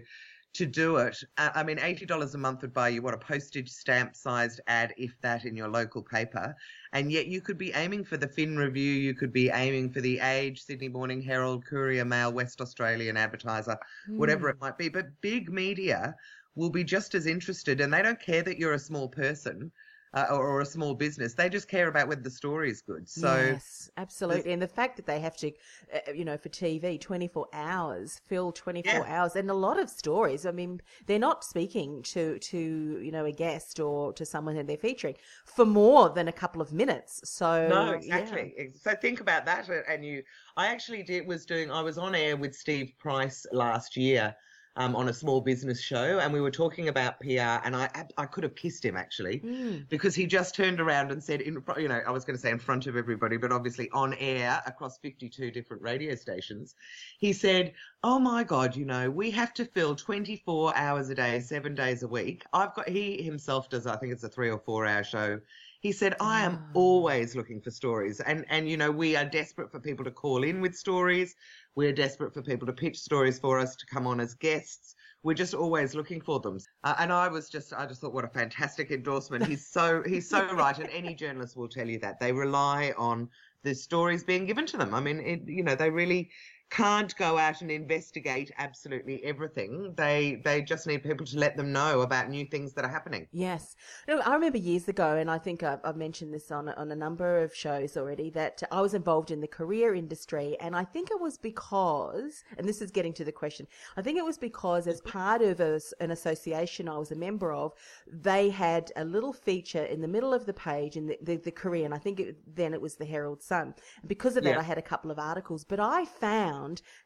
to 0.52 0.66
do 0.66 0.98
it. 0.98 1.16
I 1.38 1.64
mean, 1.64 1.80
eighty 1.80 2.06
dollars 2.06 2.34
a 2.34 2.38
month 2.38 2.62
would 2.64 2.74
buy 2.74 2.90
you 2.90 3.02
what 3.02 3.14
a 3.14 3.18
postage 3.18 3.70
stamp 3.70 4.16
sized 4.16 4.60
ad, 4.68 4.94
if 4.98 5.16
that, 5.22 5.46
in 5.46 5.56
your 5.56 5.68
local 5.68 6.02
paper. 6.02 6.56
And 6.94 7.12
yet 7.12 7.28
you 7.28 7.40
could 7.40 7.58
be 7.58 7.72
aiming 7.74 8.04
for 8.04 8.18
the 8.18 8.28
Fin 8.28 8.58
Review, 8.58 8.92
you 8.92 9.14
could 9.14 9.32
be 9.32 9.50
aiming 9.50 9.92
for 9.92 10.02
the 10.02 10.20
Age, 10.20 10.62
Sydney 10.62 10.90
Morning 10.90 11.22
Herald, 11.22 11.66
Courier 11.66 12.06
Mail, 12.06 12.32
West 12.32 12.62
Australian 12.62 13.16
Advertiser, 13.16 13.78
whatever 14.08 14.48
Mm. 14.48 14.56
it 14.56 14.62
might 14.62 14.78
be. 14.78 14.90
But 14.90 15.22
big 15.22 15.52
media 15.52 16.16
will 16.56 16.72
be 16.72 16.84
just 16.84 17.14
as 17.14 17.28
interested, 17.28 17.80
and 17.80 17.94
they 17.94 18.02
don't 18.02 18.20
care 18.20 18.42
that 18.42 18.58
you're 18.58 18.74
a 18.74 18.80
small 18.80 19.08
person. 19.08 19.72
Uh, 20.13 20.26
or, 20.32 20.48
or 20.48 20.62
a 20.62 20.65
small 20.65 20.95
business, 20.95 21.36
they 21.36 21.50
just 21.50 21.67
care 21.67 21.88
about 21.88 22.08
whether 22.08 22.22
the 22.22 22.32
story 22.32 22.69
is 22.72 22.82
good. 22.82 23.08
So 23.08 23.56
yes, 23.56 23.89
absolutely. 23.98 24.54
And 24.54 24.62
the 24.62 24.67
fact 24.67 24.95
that 24.98 25.06
they 25.06 25.19
have 25.19 25.36
to, 25.38 25.52
uh, 25.93 26.12
you 26.13 26.24
know, 26.24 26.38
for 26.38 26.50
TV, 26.50 26.98
24 26.98 27.48
hours, 27.52 28.22
fill 28.28 28.52
24 28.52 29.08
Yeah. 29.08 29.08
hours, 29.08 29.36
and 29.36 29.50
a 29.50 29.54
lot 29.54 29.80
of 29.80 29.89
stories. 29.89 30.45
I 30.45 30.52
mean, 30.52 30.82
they're 31.08 31.19
not 31.19 31.43
speaking 31.43 32.02
to, 32.04 32.38
to, 32.39 32.58
you 33.04 33.12
know, 33.12 33.26
a 33.26 33.32
guest 33.32 33.80
or 33.80 34.13
to 34.13 34.26
someone 34.26 34.56
that 34.56 34.67
they're 34.67 34.78
featuring 34.78 35.15
for 35.45 35.65
more 35.65 36.10
than 36.10 36.28
a 36.28 36.32
couple 36.32 36.62
of 36.62 36.72
minutes. 36.72 37.22
So, 37.30 37.48
No, 37.63 37.91
exactly. 37.91 38.54
Ex- 38.58 38.82
So 38.82 38.95
think 38.95 39.19
about 39.22 39.45
that. 39.45 39.69
uh, 39.69 39.82
And 39.88 40.04
you, 40.06 40.24
I 40.58 40.67
actually 40.67 41.04
did 41.04 41.28
was 41.28 41.45
doing. 41.45 41.72
I 41.72 41.82
was 41.82 41.98
on 41.98 42.15
air 42.15 42.38
with 42.38 42.56
Steve 42.56 42.93
Price 43.00 43.45
last 43.52 43.98
year, 43.98 44.36
um, 44.80 44.96
on 44.96 45.10
a 45.10 45.13
small 45.13 45.42
business 45.42 45.82
show, 45.82 46.20
and 46.20 46.32
we 46.34 46.39
were 46.39 46.50
talking 46.50 46.88
about 46.88 47.20
PR, 47.20 47.60
and 47.65 47.76
I 47.76 47.89
I 48.18 48.26
could 48.26 48.44
have 48.44 48.56
kissed 48.56 48.84
him 48.84 48.96
actually 48.96 49.42
Mm. 49.42 49.89
because 49.89 50.15
he 50.15 50.26
just 50.26 50.56
turned 50.56 50.80
around 50.80 51.12
and 51.12 51.22
said, 51.24 51.42
in, 51.42 51.62
you 51.78 51.89
know, 51.89 52.02
I 52.08 52.12
was 52.12 52.24
going 52.24 52.36
to 52.36 52.42
say 52.42 52.50
in 52.50 52.60
front 52.60 52.88
of 52.88 52.96
everybody, 52.96 53.36
but 53.38 53.52
obviously 53.52 53.89
on 53.92 54.13
air 54.15 54.62
across 54.65 54.98
52 54.98 55.52
different 55.52 55.84
radio 55.84 56.15
stations, 56.15 56.76
he 57.20 57.34
said, 57.34 57.74
"Oh 58.04 58.20
my 58.20 58.44
God, 58.44 58.76
you 58.76 58.86
know, 58.86 59.12
we 59.12 59.32
have 59.32 59.54
to 59.56 59.65
fill 59.65 59.96
24 59.96 60.76
hours 60.76 61.10
a 61.10 61.15
day, 61.15 61.42
seven 61.42 61.76
days 61.76 62.04
a 62.04 62.08
week. 62.08 62.46
I've 62.54 62.74
got 62.74 62.88
he 62.88 63.22
himself 63.22 63.70
does, 63.70 63.86
I 63.86 63.98
think 63.98 64.13
it's 64.13 64.24
a 64.24 64.30
three 64.30 64.50
or 64.50 64.60
four 64.60 64.86
hour 64.86 65.04
show." 65.04 65.42
He 65.82 65.94
said, 65.94 66.15
"I 66.20 66.42
am 66.42 66.56
Ah. 66.56 66.72
always 66.74 67.36
looking 67.36 67.62
for 67.62 67.72
stories, 67.72 68.20
and 68.20 68.46
and 68.50 68.70
you 68.70 68.76
know, 68.76 68.92
we 68.92 69.15
are 69.15 69.26
desperate 69.26 69.72
for 69.72 69.80
people 69.80 70.04
to 70.06 70.12
call 70.12 70.44
in 70.44 70.60
with 70.60 70.76
stories. 70.76 71.36
We're 71.76 71.94
desperate 71.94 72.34
for 72.34 72.42
people 72.42 72.65
to 72.68 72.74
pitch 72.74 72.98
stories 72.98 73.39
for 73.39 73.60
us 73.60 73.76
to 73.78 73.86
come 73.86 74.06
on 74.06 74.20
as 74.20 74.34
guests." 74.34 74.96
We're 75.24 75.34
just 75.34 75.54
always 75.54 75.96
looking 75.96 76.22
for 76.22 76.39
them, 76.39 76.60
uh, 76.84 76.96
and 76.98 77.12
I 77.12 77.28
was 77.28 77.50
just, 77.50 77.74
I 77.74 77.86
just 77.86 78.00
thought, 78.00 78.13
what 78.13 78.24
a 78.24 78.30
fantastic 78.30 78.89
endorsement. 78.89 79.46
He's 79.46 79.68
so, 79.68 80.02
he's 80.04 80.30
so 80.30 80.54
right, 80.54 80.78
and 80.80 80.89
any 80.92 81.13
journalist 81.13 81.58
will 81.58 81.68
tell 81.68 81.89
you 81.89 82.00
that 82.00 82.20
they 82.22 82.32
rely 82.32 82.94
on 82.98 83.30
the 83.63 83.76
stories 83.76 84.24
being 84.24 84.46
given 84.46 84.65
to 84.68 84.78
them. 84.78 84.94
I 84.94 85.02
mean, 85.02 85.20
it, 85.20 85.42
you 85.46 85.62
know, 85.63 85.76
they 85.76 85.89
really 85.89 86.32
can't 86.69 87.15
go 87.17 87.38
out 87.38 87.62
and 87.62 87.71
investigate 87.71 88.51
absolutely 88.58 89.23
everything. 89.23 89.93
They, 89.95 90.41
they 90.43 90.62
just 90.62 90.86
need 90.86 91.03
people 91.03 91.25
to 91.25 91.39
let 91.39 91.58
them 91.58 91.71
know 91.71 92.01
about 92.01 92.29
new 92.29 92.45
things 92.45 92.73
that 92.73 92.86
are 92.86 92.91
happening. 92.91 93.27
Yes. 93.32 93.75
No, 94.08 94.19
I 94.19 94.34
remember 94.34 94.60
years 94.60 94.88
ago, 94.88 95.15
and 95.15 95.32
I 95.32 95.39
think 95.39 95.63
I've, 95.63 95.79
I've 95.84 95.97
mentioned 95.97 96.34
this 96.34 96.51
on, 96.51 96.69
on 96.69 96.91
a 96.91 96.95
number 96.95 97.39
of 97.39 97.55
shows 97.55 97.97
already, 97.97 98.29
that 98.32 98.62
I 98.71 98.82
was 98.82 98.93
involved 98.93 99.32
in 99.32 99.41
the 99.41 99.47
career 99.47 99.95
industry. 99.95 100.58
And 100.60 100.75
I 100.75 100.84
think 100.84 101.10
it 101.10 101.19
was 101.19 101.38
because, 101.38 102.43
and 102.58 102.67
this 102.67 102.82
is 102.82 102.91
getting 102.91 103.13
to 103.13 103.25
the 103.25 103.32
question, 103.32 103.65
I 103.97 104.01
think 104.01 104.17
it 104.17 104.25
was 104.25 104.38
because 104.38 104.86
as 104.86 105.01
part 105.01 105.41
of 105.41 105.60
a, 105.60 105.82
an 105.99 106.12
association 106.12 106.88
I 106.88 106.97
was 106.97 107.12
a 107.12 107.15
member 107.15 107.51
of, 107.51 107.73
they 108.05 108.49
had 108.49 108.91
a 108.95 109.05
little 109.05 109.34
feature 109.34 109.86
in 109.86 110.01
the 110.01 110.08
middle 110.08 110.34
of 110.34 110.45
the 110.45 110.53
page 110.53 110.97
in 110.97 111.08
the, 111.08 111.17
the, 111.23 111.38
the 111.38 111.51
career. 111.51 111.86
And 111.86 111.93
I 111.93 111.97
think 111.97 112.19
it, 112.19 112.38
then 112.55 112.73
it 112.73 112.82
was 112.82 112.95
the 112.95 113.05
Herald 113.05 113.41
Sun. 113.41 113.73
And 114.01 114.08
because 114.08 114.38
of 114.38 114.43
that, 114.43 114.51
Yeah. 114.51 114.60
I 114.60 114.63
had 114.63 114.77
a 114.77 114.84
couple 114.84 115.10
of 115.10 115.17
articles. 115.17 115.63
But 115.63 115.79
I 115.79 116.05
found 116.05 116.59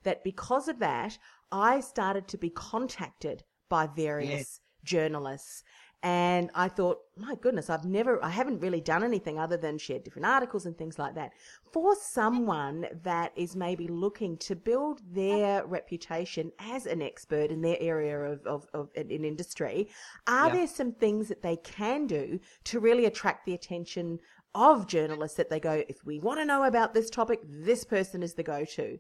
that 0.04 0.24
because 0.24 0.68
of 0.68 0.80
that, 0.80 1.18
I 1.52 1.82
started 1.82 2.28
to 2.30 2.38
be 2.38 2.50
contacted 2.50 3.44
by 3.70 3.88
various 3.88 4.60
journalists. 4.84 5.63
And 6.06 6.50
I 6.54 6.68
thought, 6.68 6.98
my 7.16 7.36
goodness, 7.36 7.70
I've 7.70 7.86
never, 7.86 8.13
I 8.22 8.30
haven't 8.30 8.60
really 8.60 8.82
done 8.82 9.06
anything 9.06 9.39
other 9.39 9.56
than 9.56 9.78
share 9.78 10.00
different 10.00 10.26
articles 10.26 10.66
and 10.66 10.78
things 10.78 11.00
like 11.00 11.16
that. 11.16 11.32
For 11.72 11.96
someone 11.96 12.88
that 13.04 13.32
is 13.38 13.56
maybe 13.56 13.88
looking 13.88 14.36
to 14.39 14.54
build 14.54 15.00
their 15.13 15.66
reputation 15.66 16.52
as 16.60 16.86
an 16.88 17.02
expert 17.02 17.52
in 17.52 17.62
their 17.62 17.78
area 17.80 18.20
of, 18.20 18.46
of, 18.46 18.68
of 18.74 18.89
in 18.96 19.12
in 19.12 19.24
industry, 19.24 19.88
are 20.28 20.48
Yeah. 20.48 20.54
there 20.56 20.68
some 20.68 20.92
things 20.92 21.30
that 21.30 21.42
they 21.42 21.56
can 21.56 22.06
do 22.06 22.26
to 22.66 22.82
really 22.82 23.06
attract 23.06 23.46
the 23.46 23.54
attention 23.54 24.20
of 24.54 24.88
journalists 24.88 25.38
that 25.38 25.50
they 25.50 25.60
go, 25.60 25.84
if 25.88 26.00
we 26.06 26.20
want 26.20 26.38
to 26.39 26.46
know 26.46 26.63
about 26.63 26.94
this 26.94 27.10
topic, 27.10 27.39
this 27.46 27.86
person 27.86 28.22
is 28.22 28.34
the 28.34 28.44
go-to? 28.44 29.00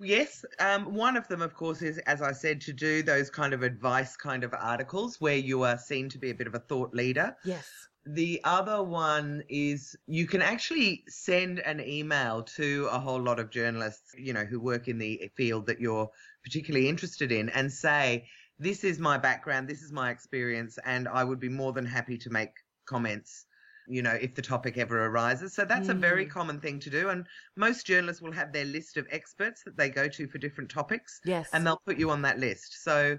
Yes, 0.00 0.44
um, 0.58 0.94
one 0.94 1.16
of 1.16 1.28
them, 1.28 1.40
of 1.40 1.54
course, 1.54 1.80
is 1.80 1.98
as 1.98 2.20
I 2.20 2.32
said, 2.32 2.60
to 2.62 2.72
do 2.72 3.02
those 3.02 3.30
kind 3.30 3.52
of 3.54 3.62
advice 3.62 4.16
kind 4.16 4.42
of 4.42 4.52
articles 4.52 5.20
where 5.20 5.36
you 5.36 5.62
are 5.62 5.78
seen 5.78 6.08
to 6.10 6.18
be 6.18 6.30
a 6.30 6.34
bit 6.34 6.46
of 6.46 6.54
a 6.54 6.58
thought 6.58 6.94
leader. 6.94 7.36
Yes. 7.44 7.68
The 8.06 8.40
other 8.44 8.82
one 8.82 9.42
is 9.48 9.96
you 10.06 10.26
can 10.26 10.42
actually 10.42 11.04
send 11.08 11.60
an 11.60 11.80
email 11.80 12.42
to 12.56 12.86
a 12.92 12.98
whole 12.98 13.22
lot 13.22 13.38
of 13.38 13.50
journalists, 13.50 14.12
you 14.18 14.32
know, 14.32 14.44
who 14.44 14.60
work 14.60 14.88
in 14.88 14.98
the 14.98 15.30
field 15.36 15.66
that 15.66 15.80
you're 15.80 16.10
particularly 16.42 16.88
interested 16.88 17.32
in 17.32 17.48
and 17.50 17.72
say, 17.72 18.26
this 18.58 18.84
is 18.84 18.98
my 18.98 19.16
background, 19.16 19.68
this 19.68 19.82
is 19.82 19.90
my 19.90 20.10
experience, 20.10 20.78
and 20.84 21.08
I 21.08 21.24
would 21.24 21.40
be 21.40 21.48
more 21.48 21.72
than 21.72 21.86
happy 21.86 22.18
to 22.18 22.30
make 22.30 22.50
comments, 22.84 23.46
you 23.86 24.02
know, 24.02 24.12
if 24.20 24.34
the 24.34 24.42
topic 24.42 24.78
ever 24.78 25.06
arises. 25.06 25.54
So 25.54 25.64
that's 25.64 25.88
a 25.88 25.94
very 25.94 26.26
Mm. 26.26 26.30
common 26.30 26.60
thing 26.60 26.78
to 26.80 26.90
do. 26.90 27.08
And 27.10 27.26
most 27.56 27.86
journalists 27.86 28.22
will 28.22 28.32
have 28.32 28.52
their 28.52 28.64
list 28.64 28.96
of 28.96 29.06
experts 29.10 29.62
that 29.64 29.76
they 29.76 29.90
go 29.90 30.08
to 30.08 30.26
for 30.28 30.38
different 30.38 30.70
topics 30.70 31.20
Yes. 31.24 31.50
and 31.52 31.66
they'll 31.66 31.82
put 31.86 31.98
you 31.98 32.10
on 32.10 32.22
that 32.22 32.38
list. 32.38 32.82
So 32.82 33.18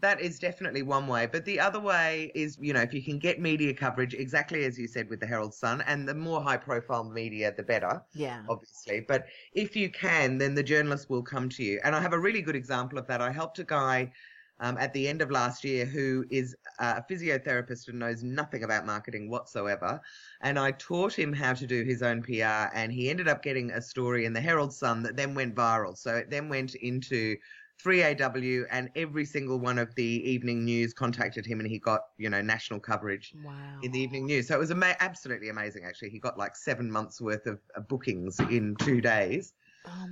that 0.00 0.20
is 0.20 0.38
definitely 0.40 0.82
one 0.82 1.06
way. 1.06 1.26
But 1.26 1.44
the 1.44 1.60
other 1.60 1.78
way 1.80 2.32
is, 2.34 2.58
you 2.60 2.72
know, 2.72 2.80
if 2.82 2.92
you 2.92 3.02
can 3.02 3.18
get 3.18 3.40
media 3.40 3.72
coverage, 3.72 4.14
exactly 4.14 4.64
as 4.64 4.78
you 4.78 4.88
said 4.88 5.08
with 5.08 5.20
the 5.20 5.26
Herald 5.26 5.54
Sun, 5.54 5.80
and 5.82 6.08
the 6.08 6.14
more 6.14 6.42
high 6.42 6.56
profile 6.56 7.04
media, 7.04 7.52
the 7.56 7.62
better, 7.62 8.02
yeah. 8.12 8.42
obviously. 8.48 9.00
But 9.06 9.26
if 9.52 9.76
you 9.76 9.90
can, 9.90 10.38
then 10.38 10.54
the 10.54 10.62
journalist 10.62 11.08
will 11.08 11.22
come 11.22 11.48
to 11.50 11.62
you. 11.62 11.80
And 11.84 11.94
I 11.94 12.00
have 12.00 12.12
a 12.14 12.18
really 12.18 12.42
good 12.42 12.56
example 12.56 12.98
of 12.98 13.06
that. 13.06 13.20
I 13.20 13.30
helped 13.30 13.58
a 13.60 13.64
guy. 13.64 14.12
Um, 14.62 14.78
at 14.78 14.92
the 14.92 15.08
end 15.08 15.22
of 15.22 15.30
last 15.32 15.64
year, 15.64 15.84
who 15.84 16.24
is 16.30 16.54
a 16.78 17.02
physiotherapist 17.10 17.88
and 17.88 17.98
knows 17.98 18.22
nothing 18.22 18.62
about 18.62 18.86
marketing 18.86 19.28
whatsoever. 19.28 20.00
And 20.40 20.56
I 20.56 20.70
taught 20.70 21.12
him 21.18 21.32
how 21.32 21.52
to 21.54 21.66
do 21.66 21.82
his 21.82 22.00
own 22.00 22.22
PR, 22.22 22.70
and 22.72 22.92
he 22.92 23.10
ended 23.10 23.26
up 23.26 23.42
getting 23.42 23.72
a 23.72 23.82
story 23.82 24.24
in 24.24 24.32
the 24.32 24.40
Herald 24.40 24.72
Sun 24.72 25.02
that 25.02 25.16
then 25.16 25.34
went 25.34 25.56
viral. 25.56 25.98
So 25.98 26.14
it 26.14 26.30
then 26.30 26.48
went 26.48 26.76
into 26.76 27.36
3AW, 27.84 28.66
and 28.70 28.88
every 28.94 29.24
single 29.24 29.58
one 29.58 29.78
of 29.78 29.92
the 29.96 30.04
evening 30.04 30.64
news 30.64 30.94
contacted 30.94 31.44
him, 31.44 31.58
and 31.58 31.68
he 31.68 31.80
got, 31.80 32.02
you 32.16 32.30
know, 32.30 32.40
national 32.40 32.78
coverage 32.78 33.34
Wow. 33.42 33.52
in 33.82 33.90
the 33.90 33.98
evening 33.98 34.26
news. 34.26 34.46
So 34.46 34.54
it 34.54 34.60
was 34.60 34.70
ama- 34.70 34.96
absolutely 35.00 35.48
amazing, 35.48 35.84
actually. 35.84 36.10
He 36.10 36.20
got 36.20 36.38
like 36.38 36.54
seven 36.54 36.88
months 36.88 37.20
worth 37.20 37.46
of, 37.46 37.58
of 37.74 37.88
bookings 37.88 38.38
in 38.38 38.76
two 38.76 39.00
days. 39.00 39.54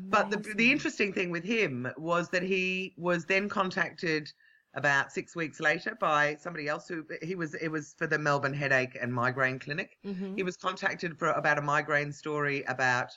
But 0.08 0.30
the, 0.30 0.38
the 0.56 0.72
interesting 0.72 1.12
thing 1.12 1.30
with 1.30 1.44
him 1.44 1.88
was 1.96 2.28
that 2.30 2.42
he 2.42 2.94
was 2.96 3.24
then 3.26 3.48
contacted 3.48 4.32
about 4.74 5.12
six 5.12 5.34
weeks 5.34 5.58
later 5.60 5.96
by 6.00 6.36
somebody 6.36 6.68
else 6.68 6.86
who 6.86 7.04
he 7.22 7.34
was 7.34 7.54
it 7.54 7.68
was 7.68 7.94
for 7.98 8.06
the 8.06 8.18
Melbourne 8.18 8.54
Headache 8.54 8.96
and 9.00 9.12
Migraine 9.12 9.58
Clinic. 9.58 9.96
Mhm. 10.04 10.36
He 10.36 10.42
was 10.42 10.56
contacted 10.56 11.18
for 11.18 11.28
about 11.28 11.58
a 11.58 11.62
migraine 11.62 12.12
story 12.12 12.62
about 12.68 13.10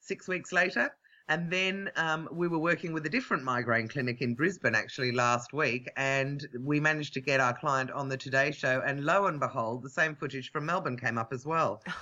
six 0.00 0.28
weeks 0.28 0.52
later. 0.52 0.90
And 1.28 1.48
then 1.48 1.90
um, 1.94 2.28
we 2.32 2.48
were 2.48 2.58
working 2.58 2.92
with 2.92 3.06
a 3.06 3.08
different 3.08 3.44
migraine 3.44 3.86
clinic 3.86 4.20
in 4.20 4.34
Brisbane 4.34 4.74
actually 4.74 5.12
last 5.12 5.52
week, 5.52 5.88
and 5.96 6.44
we 6.58 6.80
managed 6.80 7.14
to 7.14 7.20
get 7.20 7.38
our 7.38 7.56
client 7.56 7.92
on 7.92 8.08
the 8.08 8.16
Today 8.16 8.50
Show. 8.50 8.82
And 8.84 9.04
lo 9.04 9.26
and 9.26 9.38
behold, 9.38 9.84
the 9.84 9.90
same 9.90 10.16
footage 10.16 10.50
from 10.50 10.66
Melbourne 10.66 10.96
came 10.96 11.18
up 11.18 11.32
as 11.32 11.46
well. 11.46 11.82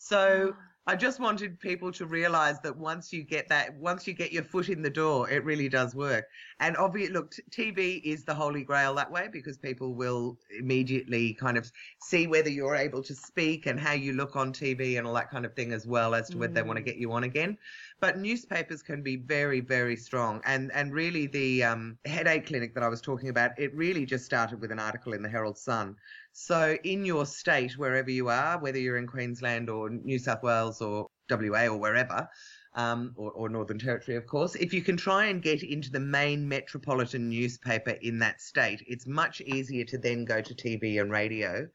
So 0.00 0.54
I 0.88 0.96
just 0.96 1.20
wanted 1.20 1.60
people 1.60 1.92
to 1.92 2.06
realize 2.06 2.60
that 2.60 2.74
once 2.78 3.12
you 3.12 3.22
get 3.22 3.46
that, 3.50 3.76
once 3.76 4.06
you 4.06 4.14
get 4.14 4.32
your 4.32 4.42
foot 4.42 4.70
in 4.70 4.80
the 4.80 4.88
door, 4.88 5.28
it 5.28 5.44
really 5.44 5.68
does 5.68 5.94
work. 5.94 6.24
And 6.60 6.78
obviously, 6.78 7.12
look, 7.12 7.34
TV 7.50 8.00
is 8.02 8.24
the 8.24 8.34
holy 8.34 8.64
grail 8.64 8.94
that 8.94 9.10
way 9.12 9.28
because 9.30 9.58
people 9.58 9.94
will 9.94 10.38
immediately 10.58 11.34
kind 11.34 11.58
of 11.58 11.70
see 11.98 12.26
whether 12.26 12.48
you're 12.48 12.74
able 12.74 13.02
to 13.02 13.14
speak 13.14 13.66
and 13.66 13.78
how 13.78 13.92
you 13.92 14.14
look 14.14 14.34
on 14.34 14.50
TV 14.50 14.96
and 14.96 15.06
all 15.06 15.12
that 15.12 15.30
kind 15.30 15.44
of 15.44 15.54
thing 15.54 15.72
as 15.74 15.86
well 15.86 16.14
as 16.14 16.30
to 16.30 16.38
whether 16.38 16.54
they 16.54 16.62
want 16.62 16.78
to 16.78 16.82
Mm. 16.82 16.86
get 16.86 16.96
you 16.96 17.12
on 17.12 17.24
again. 17.24 17.58
But 18.00 18.18
newspapers 18.18 18.82
can 18.82 19.02
be 19.02 19.16
very, 19.16 19.60
very 19.60 19.96
strong. 19.96 20.40
And 20.46 20.72
and 20.72 20.94
really, 20.94 21.26
the 21.26 21.64
um, 21.64 21.98
headache 22.06 22.46
clinic 22.46 22.74
that 22.74 22.82
I 22.82 22.88
was 22.88 23.02
talking 23.02 23.28
about, 23.28 23.58
it 23.58 23.74
really 23.74 24.06
just 24.06 24.24
started 24.24 24.60
with 24.60 24.72
an 24.72 24.78
article 24.78 25.12
in 25.12 25.22
the 25.22 25.28
Herald 25.28 25.58
Sun. 25.58 25.96
So 26.40 26.78
in 26.84 27.04
your 27.04 27.26
state, 27.26 27.76
wherever 27.76 28.10
you 28.10 28.28
are, 28.28 28.60
whether 28.60 28.78
you're 28.78 28.96
in 28.96 29.08
Queensland 29.08 29.68
or 29.68 29.90
New 29.90 30.20
South 30.20 30.44
Wales 30.44 30.80
or 30.80 31.08
WA 31.28 31.66
or 31.66 31.76
wherever, 31.76 32.28
um, 32.74 33.12
or, 33.16 33.32
or 33.32 33.48
Northern 33.48 33.78
Territory, 33.78 34.16
of 34.16 34.24
course, 34.28 34.54
if 34.54 34.72
you 34.72 34.80
can 34.80 34.96
try 34.96 35.26
and 35.26 35.42
get 35.42 35.64
into 35.64 35.90
the 35.90 35.98
main 35.98 36.48
metropolitan 36.48 37.28
newspaper 37.28 37.90
in 38.02 38.20
that 38.20 38.40
state, 38.40 38.84
it's 38.86 39.04
much 39.04 39.40
easier 39.40 39.84
to 39.86 39.98
then 39.98 40.24
go 40.24 40.40
to 40.40 40.54
TV 40.54 41.00
and 41.00 41.10
radio 41.10 41.68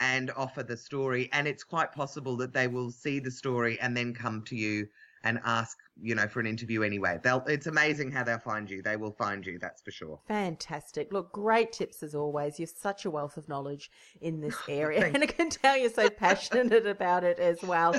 and 0.00 0.30
offer 0.30 0.62
the 0.62 0.76
story. 0.76 1.28
And 1.34 1.46
it's 1.46 1.62
quite 1.62 1.92
possible 1.92 2.34
that 2.38 2.54
they 2.54 2.66
will 2.66 2.90
see 2.90 3.20
the 3.20 3.30
story 3.30 3.78
and 3.78 3.94
then 3.94 4.14
come 4.14 4.42
to 4.44 4.56
you 4.56 4.88
and 5.22 5.38
ask, 5.44 5.76
you 6.00 6.14
know, 6.14 6.28
for 6.28 6.40
an 6.40 6.46
interview 6.46 6.82
anyway. 6.82 7.18
They'll, 7.22 7.44
it's 7.46 7.66
amazing 7.66 8.10
how 8.10 8.24
they'll 8.24 8.38
find 8.38 8.70
you. 8.70 8.82
They 8.82 8.96
will 8.96 9.12
find 9.12 9.44
you, 9.44 9.58
that's 9.58 9.82
for 9.82 9.90
sure. 9.90 10.20
Fantastic. 10.28 11.12
Look, 11.12 11.32
great 11.32 11.72
tips 11.72 12.02
as 12.02 12.14
always. 12.14 12.58
You're 12.58 12.68
such 12.68 13.04
a 13.04 13.10
wealth 13.10 13.36
of 13.36 13.48
knowledge 13.48 13.90
in 14.20 14.40
this 14.40 14.56
area. 14.68 15.06
And 15.06 15.22
I 15.22 15.26
can 15.26 15.50
tell 15.50 15.76
you're 15.76 15.90
so 15.90 16.08
passionate 16.18 16.86
about 16.86 17.24
it 17.24 17.38
as 17.38 17.62
well. 17.62 17.94